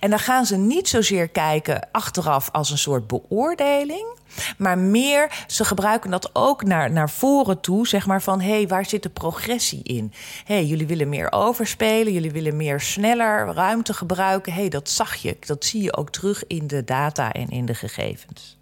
En 0.00 0.10
dan 0.10 0.18
gaan 0.18 0.46
ze 0.46 0.56
niet 0.56 0.88
zozeer 0.88 1.28
kijken 1.28 1.88
achteraf 1.92 2.48
als 2.52 2.70
een 2.70 2.78
soort 2.78 3.06
beoordeling. 3.06 4.16
Maar 4.58 4.78
meer, 4.78 5.44
ze 5.46 5.64
gebruiken 5.64 6.10
dat 6.10 6.30
ook 6.32 6.64
naar, 6.64 6.90
naar 6.90 7.10
voren 7.10 7.60
toe. 7.60 7.88
Zeg 7.88 8.06
maar 8.06 8.22
van, 8.22 8.40
hé, 8.40 8.50
hey, 8.50 8.68
waar 8.68 8.86
zit 8.86 9.02
de 9.02 9.08
progressie 9.08 9.82
in? 9.82 10.12
Hé, 10.44 10.54
hey, 10.54 10.64
jullie 10.64 10.86
willen 10.86 11.08
meer 11.08 11.32
overspelen. 11.32 12.12
Jullie 12.12 12.32
willen 12.32 12.56
meer 12.56 12.80
sneller 12.80 13.46
ruimte 13.54 13.94
gebruiken. 13.94 14.52
Hé, 14.52 14.60
hey, 14.60 14.68
dat 14.68 14.88
zag 14.88 15.14
je. 15.14 15.36
Dat 15.40 15.64
zie 15.64 15.82
je 15.82 15.96
ook 15.96 16.10
terug 16.10 16.46
in 16.46 16.66
de 16.66 16.84
data 16.84 17.32
en 17.32 17.48
in 17.48 17.66
de 17.66 17.74
gegevens. 17.74 18.57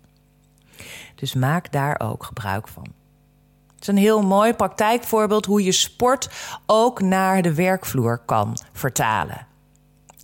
Dus 1.15 1.35
maak 1.35 1.73
daar 1.73 2.01
ook 2.01 2.25
gebruik 2.25 2.69
van. 2.69 2.87
Het 3.75 3.81
is 3.81 3.87
een 3.87 3.97
heel 3.97 4.23
mooi 4.23 4.55
praktijkvoorbeeld 4.55 5.47
hoe 5.47 5.65
je 5.65 5.73
sport 5.73 6.31
ook 6.67 7.01
naar 7.01 7.43
de 7.43 7.55
werkvloer 7.55 8.19
kan 8.19 8.57
vertalen. 8.73 9.47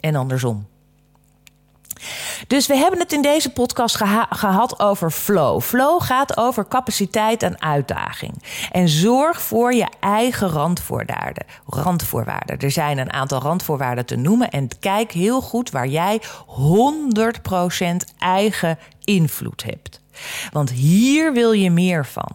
En 0.01 0.15
andersom. 0.15 0.71
Dus 2.47 2.67
we 2.67 2.77
hebben 2.77 3.01
het 3.01 3.13
in 3.13 3.23
deze 3.23 3.51
podcast 3.51 3.97
gehad 4.31 4.81
over 4.81 5.11
flow. 5.11 5.61
Flow 5.61 6.03
gaat 6.03 6.37
over 6.37 6.69
capaciteit 6.69 7.43
en 7.43 7.61
uitdaging. 7.61 8.43
En 8.71 8.89
zorg 8.89 9.43
voor 9.43 9.75
je 9.75 9.89
eigen 10.01 10.49
randvoorwaarden. 10.49 11.45
randvoorwaarden. 11.67 12.59
Er 12.59 12.71
zijn 12.71 12.99
een 12.99 13.13
aantal 13.13 13.41
randvoorwaarden 13.41 14.07
te 14.07 14.17
noemen. 14.17 14.51
En 14.51 14.69
kijk 14.81 15.13
heel 15.13 15.41
goed 15.41 15.71
waar 15.71 15.89
jij 15.89 16.23
100% 16.47 18.15
eigen 18.19 18.79
invloed 19.05 19.63
hebt. 19.63 20.02
Want 20.51 20.71
hier 20.71 21.33
wil 21.33 21.53
je 21.53 21.71
meer 21.71 22.07
van. 22.07 22.35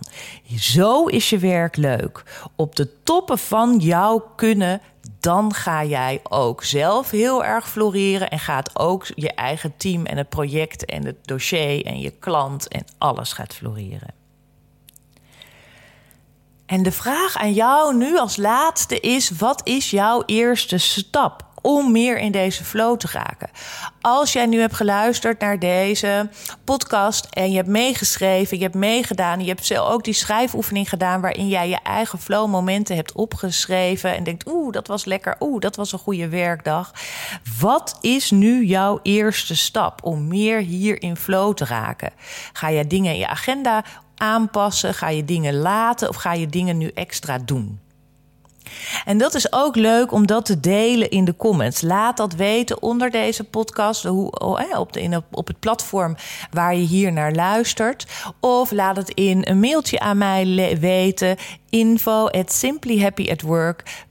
Zo 0.56 1.06
is 1.06 1.30
je 1.30 1.38
werk 1.38 1.76
leuk. 1.76 2.24
Op 2.56 2.76
de 2.76 3.04
toppen 3.04 3.38
van 3.38 3.78
jouw 3.78 4.32
kunnen, 4.36 4.82
dan 5.20 5.54
ga 5.54 5.84
jij 5.84 6.20
ook 6.24 6.64
zelf 6.64 7.10
heel 7.10 7.46
erg 7.46 7.70
floreren 7.70 8.30
en 8.30 8.40
gaat 8.40 8.80
ook 8.80 9.06
je 9.16 9.34
eigen 9.34 9.74
team 9.78 10.06
en 10.06 10.18
het 10.18 10.30
project 10.30 10.86
en 10.86 11.06
het 11.06 11.28
dossier 11.28 11.86
en 11.86 12.00
je 12.00 12.12
klant 12.12 12.68
en 12.68 12.86
alles 12.98 13.34
gaat 13.34 13.54
floreren. 13.54 14.14
En 16.66 16.84
de 16.84 16.92
vraag 16.92 17.38
aan 17.38 17.54
jou 17.54 17.96
nu 17.96 18.18
als 18.18 18.38
laatste 18.38 19.00
is: 19.00 19.30
wat 19.30 19.62
is 19.64 19.90
jouw 19.90 20.24
eerste 20.26 20.78
stap? 20.78 21.47
Om 21.68 21.92
meer 21.92 22.18
in 22.18 22.32
deze 22.32 22.64
flow 22.64 22.98
te 22.98 23.08
raken. 23.12 23.50
Als 24.02 24.34
jij 24.34 24.46
nu 24.46 24.60
hebt 24.60 24.74
geluisterd 24.74 25.40
naar 25.40 25.60
deze 25.60 26.30
podcast 26.64 27.28
en 27.30 27.50
je 27.50 27.56
hebt 27.56 27.68
meegeschreven, 27.68 28.58
je 28.58 28.64
hebt 28.64 28.76
meegedaan, 28.76 29.42
je 29.42 29.48
hebt 29.48 29.66
zelf 29.66 29.90
ook 29.90 30.04
die 30.04 30.14
schrijfoefening 30.14 30.90
gedaan 30.90 31.22
waarin 31.22 31.48
jij 31.48 31.70
je 31.70 31.80
eigen 31.84 32.20
flow 32.20 32.50
momenten 32.50 32.96
hebt 32.96 33.12
opgeschreven 33.12 34.16
en 34.16 34.24
denkt, 34.24 34.48
oeh, 34.50 34.72
dat 34.72 34.88
was 34.88 35.06
lekker, 35.06 35.36
oeh, 35.40 35.60
dat 35.60 35.76
was 35.76 35.92
een 35.92 36.00
goede 36.00 36.30
werkdag. 36.30 36.92
Wat 37.60 37.98
is 38.02 38.32
nu 38.32 38.66
jouw 38.66 39.00
eerste 39.04 39.56
stap 39.56 40.04
om 40.04 40.28
meer 40.28 40.60
hier 40.60 41.02
in 41.02 41.18
flow 41.18 41.54
te 41.54 41.66
raken? 41.66 42.12
Ga 42.54 42.70
je 42.70 42.88
dingen 42.88 43.14
in 43.14 43.20
je 43.20 43.28
agenda 43.28 43.84
aanpassen? 44.16 44.94
Ga 44.94 45.10
je 45.10 45.26
dingen 45.26 45.54
laten 45.54 46.10
of 46.10 46.16
ga 46.16 46.34
je 46.34 46.48
dingen 46.48 46.78
nu 46.78 46.92
extra 46.94 47.38
doen? 47.38 47.80
En 49.06 49.18
dat 49.18 49.34
is 49.34 49.54
ook 49.54 49.76
leuk 49.76 50.12
om 50.12 50.28
dat 50.28 50.46
te 50.46 50.60
delen 50.60 51.10
in 51.10 51.26
de 51.26 51.36
comments. 51.36 51.82
Laat 51.82 52.18
dat 52.18 52.34
weten 52.34 52.82
onder 52.82 53.10
deze 53.10 53.44
podcast 53.44 54.04
hoe, 54.04 54.40
oh, 54.40 54.80
op, 54.80 54.94
de, 54.94 55.24
op 55.32 55.48
het 55.48 55.60
platform 55.60 56.16
waar 56.52 56.76
je 56.76 56.86
hier 56.86 57.14
naar 57.14 57.32
luistert. 57.32 58.06
Of 58.40 58.72
laat 58.72 58.96
het 58.96 59.10
in 59.10 59.42
een 59.44 59.60
mailtje 59.60 60.00
aan 60.00 60.18
mij 60.18 60.78
weten. 60.80 61.38
Info 61.70 62.28
at 62.28 62.54
simplyhappyatwork 62.54 64.07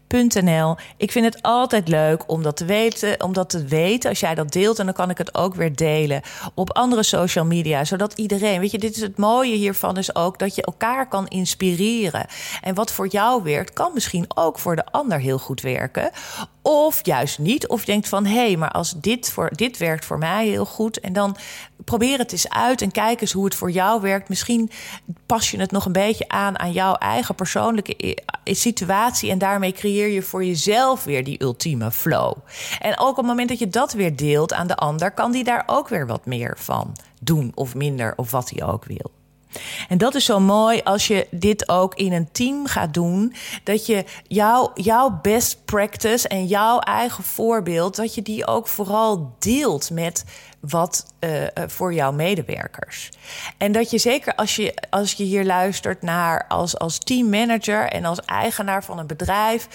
ik 0.96 1.12
vind 1.12 1.24
het 1.24 1.42
altijd 1.42 1.88
leuk 1.88 2.22
om 2.26 2.42
dat 2.42 2.56
te 2.56 2.64
weten, 2.64 3.22
om 3.22 3.32
dat 3.32 3.50
te 3.50 3.64
weten. 3.64 4.10
Als 4.10 4.20
jij 4.20 4.34
dat 4.34 4.52
deelt, 4.52 4.78
en 4.78 4.84
dan 4.84 4.94
kan 4.94 5.10
ik 5.10 5.18
het 5.18 5.34
ook 5.34 5.54
weer 5.54 5.76
delen 5.76 6.22
op 6.54 6.72
andere 6.72 7.02
social 7.02 7.44
media, 7.44 7.84
zodat 7.84 8.18
iedereen, 8.18 8.60
weet 8.60 8.70
je, 8.70 8.78
dit 8.78 8.96
is 8.96 9.02
het 9.02 9.16
mooie 9.16 9.56
hiervan 9.56 9.96
is 9.96 10.14
ook 10.14 10.38
dat 10.38 10.54
je 10.54 10.62
elkaar 10.62 11.08
kan 11.08 11.28
inspireren. 11.28 12.26
En 12.62 12.74
wat 12.74 12.92
voor 12.92 13.06
jou 13.06 13.42
werkt, 13.42 13.72
kan 13.72 13.90
misschien 13.94 14.26
ook 14.34 14.58
voor 14.58 14.76
de 14.76 14.86
ander 14.90 15.18
heel 15.18 15.38
goed 15.38 15.60
werken. 15.60 16.10
Of 16.62 17.00
juist 17.02 17.38
niet. 17.38 17.66
Of 17.66 17.80
je 17.80 17.86
denkt 17.86 18.08
van 18.08 18.26
hé, 18.26 18.46
hey, 18.46 18.56
maar 18.56 18.70
als 18.70 18.94
dit, 19.00 19.30
voor, 19.30 19.50
dit 19.54 19.78
werkt 19.78 20.04
voor 20.04 20.18
mij 20.18 20.46
heel 20.46 20.64
goed. 20.64 21.00
En 21.00 21.12
dan 21.12 21.36
probeer 21.84 22.18
het 22.18 22.32
eens 22.32 22.48
uit 22.48 22.82
en 22.82 22.90
kijk 22.90 23.20
eens 23.20 23.32
hoe 23.32 23.44
het 23.44 23.54
voor 23.54 23.70
jou 23.70 24.00
werkt. 24.00 24.28
Misschien 24.28 24.70
pas 25.26 25.50
je 25.50 25.58
het 25.60 25.70
nog 25.70 25.84
een 25.84 25.92
beetje 25.92 26.28
aan 26.28 26.58
aan 26.58 26.72
jouw 26.72 26.94
eigen 26.94 27.34
persoonlijke 27.34 28.18
situatie. 28.44 29.30
En 29.30 29.38
daarmee 29.38 29.72
creëer 29.72 29.95
je 30.04 30.22
voor 30.22 30.44
jezelf 30.44 31.04
weer 31.04 31.24
die 31.24 31.42
ultieme 31.42 31.90
flow. 31.90 32.32
En 32.80 32.98
ook 32.98 33.10
op 33.10 33.16
het 33.16 33.26
moment 33.26 33.48
dat 33.48 33.58
je 33.58 33.68
dat 33.68 33.92
weer 33.92 34.16
deelt 34.16 34.52
aan 34.52 34.66
de 34.66 34.76
ander, 34.76 35.10
kan 35.10 35.32
die 35.32 35.44
daar 35.44 35.62
ook 35.66 35.88
weer 35.88 36.06
wat 36.06 36.26
meer 36.26 36.56
van 36.58 36.92
doen 37.20 37.52
of 37.54 37.74
minder 37.74 38.12
of 38.16 38.30
wat 38.30 38.50
hij 38.50 38.66
ook 38.66 38.84
wil. 38.84 39.10
En 39.88 39.98
dat 39.98 40.14
is 40.14 40.24
zo 40.24 40.40
mooi 40.40 40.80
als 40.84 41.06
je 41.06 41.26
dit 41.30 41.68
ook 41.68 41.94
in 41.94 42.12
een 42.12 42.28
team 42.32 42.66
gaat 42.66 42.94
doen. 42.94 43.34
Dat 43.64 43.86
je 43.86 44.04
jouw, 44.26 44.70
jouw 44.74 45.18
best 45.22 45.64
practice 45.64 46.28
en 46.28 46.46
jouw 46.46 46.78
eigen 46.78 47.24
voorbeeld, 47.24 47.96
dat 47.96 48.14
je 48.14 48.22
die 48.22 48.46
ook 48.46 48.68
vooral 48.68 49.34
deelt 49.38 49.90
met 49.90 50.24
wat 50.68 51.06
uh, 51.20 51.30
voor 51.66 51.94
jouw 51.94 52.12
medewerkers. 52.12 53.10
En 53.58 53.72
dat 53.72 53.90
je 53.90 53.98
zeker 53.98 54.34
als 54.34 54.56
je, 54.56 54.74
als 54.90 55.12
je 55.12 55.24
hier 55.24 55.44
luistert 55.44 56.02
naar 56.02 56.44
als, 56.48 56.78
als 56.78 56.98
teammanager 56.98 57.88
en 57.88 58.04
als 58.04 58.20
eigenaar 58.20 58.84
van 58.84 58.98
een 58.98 59.06
bedrijf, 59.06 59.68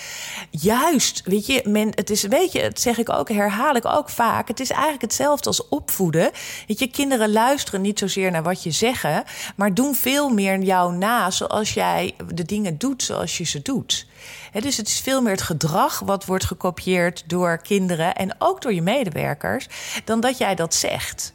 juist, 0.49 1.21
weet 1.25 1.45
je, 1.45 1.61
men, 1.67 1.87
het 1.95 2.09
is, 2.09 2.23
weet 2.23 2.51
je, 2.51 2.61
dat 2.61 2.79
zeg 2.79 2.97
ik 2.97 3.09
ook, 3.09 3.29
herhaal 3.29 3.75
ik 3.75 3.85
ook 3.85 4.09
vaak. 4.09 4.47
Het 4.47 4.59
is 4.59 4.69
eigenlijk 4.69 5.01
hetzelfde 5.01 5.47
als 5.47 5.67
opvoeden. 5.67 6.31
Weet 6.67 6.79
je, 6.79 6.87
kinderen 6.87 7.31
luisteren 7.31 7.81
niet 7.81 7.99
zozeer 7.99 8.31
naar 8.31 8.43
wat 8.43 8.63
je 8.63 8.71
zeggen, 8.71 9.23
maar 9.55 9.73
doen 9.73 9.95
veel 9.95 10.29
meer 10.29 10.59
jou 10.59 10.93
na 10.93 11.31
zoals 11.31 11.73
jij 11.73 12.15
de 12.33 12.45
dingen 12.45 12.77
doet 12.77 13.03
zoals 13.03 13.37
je 13.37 13.43
ze 13.43 13.61
doet 13.61 14.09
dus 14.51 14.77
het 14.77 14.87
is 14.87 14.99
veel 14.99 15.21
meer 15.21 15.31
het 15.31 15.41
gedrag 15.41 15.99
wat 15.99 16.25
wordt 16.25 16.45
gekopieerd 16.45 17.23
door 17.27 17.57
kinderen 17.57 18.15
en 18.15 18.35
ook 18.37 18.61
door 18.61 18.73
je 18.73 18.81
medewerkers, 18.81 19.67
dan 20.05 20.19
dat 20.19 20.37
jij 20.37 20.55
dat 20.55 20.73
zegt. 20.73 21.33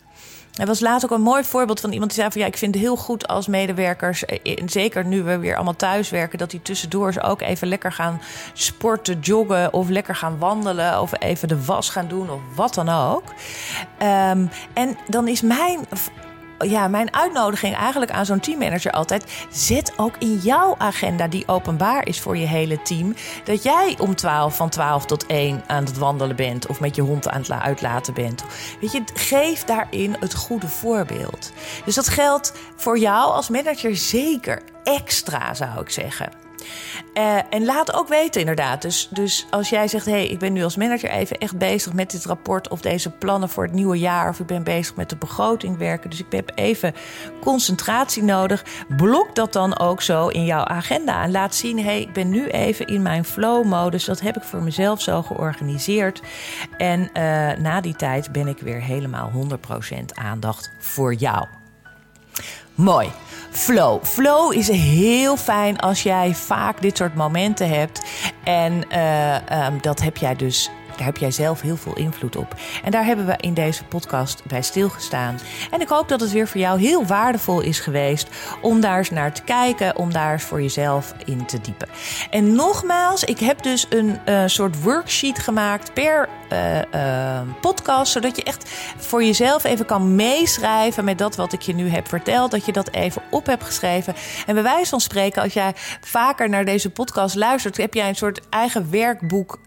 Er 0.57 0.67
was 0.67 0.81
laatst 0.81 1.05
ook 1.05 1.11
een 1.11 1.23
mooi 1.23 1.45
voorbeeld 1.45 1.81
van 1.81 1.93
iemand 1.93 2.11
die 2.11 2.21
zei 2.21 2.33
van 2.33 2.41
ja, 2.41 2.47
ik 2.47 2.57
vind 2.57 2.75
het 2.75 2.85
heel 2.85 2.97
goed 2.97 3.29
als 3.29 3.47
medewerkers, 3.47 4.25
eh, 4.25 4.63
zeker 4.67 5.05
nu 5.05 5.23
we 5.23 5.39
weer 5.39 5.55
allemaal 5.55 5.77
thuis 5.77 6.11
werken, 6.11 6.39
dat 6.39 6.51
die 6.51 6.63
tussendoor 6.63 7.15
ook 7.23 7.41
even 7.41 7.69
lekker 7.69 7.93
gaan 7.93 8.21
sporten, 8.53 9.19
joggen 9.21 9.73
of 9.73 9.89
lekker 9.89 10.15
gaan 10.15 10.39
wandelen 10.39 11.01
of 11.01 11.13
even 11.19 11.49
de 11.49 11.65
was 11.65 11.89
gaan 11.89 12.09
doen 12.09 12.31
of 12.31 12.41
wat 12.55 12.75
dan 12.75 12.89
ook. 12.89 13.25
Um, 14.03 14.51
en 14.73 14.99
dan 15.07 15.29
is 15.29 15.43
mijn 15.43 15.87
ja, 16.59 16.89
mijn 16.89 17.15
uitnodiging 17.15 17.77
eigenlijk 17.77 18.11
aan 18.11 18.27
zo'n 18.27 18.41
teammanager 18.41 18.93
altijd: 18.93 19.47
zet 19.51 19.93
ook 19.97 20.17
in 20.19 20.37
jouw 20.37 20.75
agenda, 20.79 21.29
die 21.29 21.49
openbaar 21.49 22.07
is 22.07 22.21
voor 22.21 22.37
je 22.37 22.47
hele 22.47 22.83
team, 22.83 23.15
dat 23.45 23.63
jij 23.63 23.97
om 23.99 24.15
12 24.15 24.57
van 24.57 24.69
12 24.69 25.07
tot 25.07 25.27
1 25.27 25.63
aan 25.67 25.85
het 25.85 25.99
wandelen 25.99 26.37
bent 26.37 26.67
of 26.67 26.81
met 26.81 26.97
je 26.97 27.03
hond 27.03 27.29
aan 27.29 27.41
het 27.41 27.51
uitlaten 27.51 28.15
bent. 28.15 28.45
Weet 28.81 28.93
je, 28.93 29.03
geef 29.15 29.65
daarin 29.65 30.17
het 30.21 30.35
goede 30.35 30.69
voorbeeld. 30.69 31.53
Dus 31.85 31.95
dat 31.95 32.09
geldt 32.09 32.53
voor 32.77 32.99
jou 32.99 33.33
als 33.33 33.49
manager 33.49 33.97
zeker 33.97 34.63
extra, 34.85 35.55
zou 35.55 35.81
ik 35.81 35.91
zeggen. 35.91 36.46
Uh, 37.15 37.39
en 37.51 37.65
laat 37.65 37.93
ook 37.95 38.09
weten, 38.09 38.41
inderdaad. 38.41 38.83
Dus, 38.83 39.09
dus 39.11 39.47
als 39.51 39.69
jij 39.69 39.89
zegt: 39.89 40.07
hé, 40.07 40.13
hey, 40.13 40.27
ik 40.27 40.39
ben 40.39 40.53
nu 40.53 40.63
als 40.63 40.77
manager 40.77 41.11
even 41.11 41.39
echt 41.39 41.59
bezig 41.59 41.93
met 41.93 42.11
dit 42.11 42.25
rapport 42.25 42.69
of 42.69 42.81
deze 42.81 43.11
plannen 43.11 43.49
voor 43.49 43.65
het 43.65 43.73
nieuwe 43.73 43.99
jaar, 43.99 44.29
of 44.29 44.41
ik 44.41 44.47
ben 44.47 44.63
bezig 44.63 44.97
met 44.97 45.11
de 45.11 45.17
begroting 45.17 45.79
werken, 45.79 46.11
dus 46.11 46.19
ik 46.19 46.27
heb 46.31 46.53
even 46.55 46.95
concentratie 47.41 48.23
nodig. 48.23 48.65
Blok 48.97 49.35
dat 49.35 49.53
dan 49.53 49.79
ook 49.79 50.03
zo 50.03 50.29
in 50.29 50.45
jouw 50.45 50.65
agenda 50.65 51.23
en 51.23 51.31
laat 51.31 51.55
zien: 51.55 51.77
hé, 51.77 51.85
hey, 51.85 52.01
ik 52.01 52.13
ben 52.13 52.31
nu 52.31 52.47
even 52.47 52.87
in 52.87 53.03
mijn 53.03 53.25
flow-modus. 53.25 54.05
Dat 54.05 54.21
heb 54.21 54.37
ik 54.37 54.43
voor 54.43 54.63
mezelf 54.63 55.01
zo 55.01 55.23
georganiseerd. 55.23 56.23
En 56.79 57.01
uh, 57.01 57.11
na 57.59 57.81
die 57.81 57.97
tijd 57.97 58.33
ben 58.33 58.47
ik 58.47 58.59
weer 58.59 58.83
helemaal 58.83 59.33
100% 59.35 60.05
aandacht 60.15 60.71
voor 60.79 61.15
jou. 61.15 61.47
Mooi. 62.75 63.11
Flow. 63.57 64.05
Flow 64.05 64.53
is 64.53 64.69
heel 64.69 65.37
fijn 65.37 65.79
als 65.79 66.03
jij 66.03 66.35
vaak 66.35 66.83
dit 66.83 66.97
soort 66.97 67.15
momenten 67.15 67.69
hebt. 67.69 68.01
En 68.45 68.85
uh, 68.93 69.67
um, 69.67 69.79
dat 69.81 70.01
heb 70.01 70.17
jij 70.17 70.37
dus 70.37 70.71
daar 70.97 71.07
heb 71.07 71.17
jij 71.17 71.31
zelf 71.31 71.61
heel 71.61 71.77
veel 71.77 71.97
invloed 71.97 72.37
op. 72.37 72.55
En 72.85 72.91
daar 72.91 73.05
hebben 73.05 73.27
we 73.27 73.35
in 73.41 73.55
deze 73.55 73.85
podcast 73.85 74.43
bij 74.45 74.63
stilgestaan. 74.63 75.39
En 75.71 75.81
ik 75.81 75.89
hoop 75.89 76.09
dat 76.09 76.21
het 76.21 76.33
weer 76.33 76.49
voor 76.49 76.61
jou 76.61 76.81
heel 76.81 77.05
waardevol 77.07 77.61
is 77.61 77.81
geweest 77.81 78.29
om 78.61 78.81
daar 78.81 78.99
eens 78.99 79.11
naar 79.11 79.33
te 79.33 79.43
kijken, 79.43 79.97
om 79.97 80.13
daar 80.13 80.33
eens 80.33 80.43
voor 80.43 80.63
jezelf 80.63 81.15
in 81.25 81.47
te 81.47 81.61
diepen. 81.61 81.89
En 82.31 82.55
nogmaals, 82.55 83.25
ik 83.25 83.39
heb 83.39 83.63
dus 83.63 83.87
een 83.89 84.19
uh, 84.29 84.43
soort 84.47 84.83
worksheet 84.83 85.39
gemaakt 85.39 85.93
per 85.93 86.29
uh, 86.53 86.79
uh, 86.95 87.41
podcast, 87.61 88.13
zodat 88.13 88.37
je 88.37 88.43
echt 88.43 88.71
voor 88.97 89.25
jezelf 89.25 89.65
even 89.65 89.87
kan 89.87 90.15
meeschrijven 90.15 91.05
met 91.05 91.19
dat 91.19 91.37
wat 91.37 91.53
ik 91.53 91.63
je 91.63 91.75
nu 91.75 91.89
heb 91.89 92.09
verteld, 92.09 92.51
dat 92.51 92.67
je 92.67 92.73
dat 92.73 92.91
even 92.91 93.23
op 93.31 93.47
hebt 93.47 93.65
geschreven. 93.65 94.15
En 94.47 94.55
bij 94.55 94.63
wijze 94.63 94.91
van 94.91 95.01
spreken, 95.01 95.43
als 95.43 95.53
jij 95.53 95.73
vaker 96.01 96.49
naar 96.49 96.65
deze 96.65 96.91
podcast 96.91 97.35
luistert, 97.35 97.77
heb 97.77 97.95
jij 97.95 98.09
een 98.09 98.15
soort 98.15 98.41
eigen 98.49 98.91
werkboek 98.91 99.59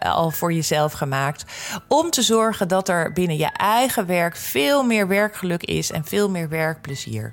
al 0.00 0.30
voor 0.30 0.52
jezelf 0.52 0.69
gemaakt. 0.94 1.44
Om 1.88 2.10
te 2.10 2.22
zorgen 2.22 2.68
dat 2.68 2.88
er 2.88 3.12
binnen 3.12 3.36
je 3.36 3.52
eigen 3.52 4.06
werk 4.06 4.36
veel 4.36 4.82
meer 4.82 5.08
werkgeluk 5.08 5.62
is 5.62 5.90
en 5.90 6.04
veel 6.04 6.30
meer 6.30 6.48
werkplezier. 6.48 7.30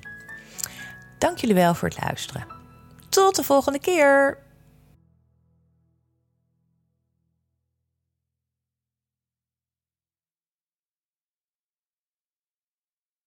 Dank 1.18 1.38
jullie 1.38 1.54
wel 1.54 1.74
voor 1.74 1.88
het 1.88 2.02
luisteren. 2.02 2.46
Tot 3.08 3.36
de 3.36 3.42
volgende 3.42 3.80
keer. 3.80 4.38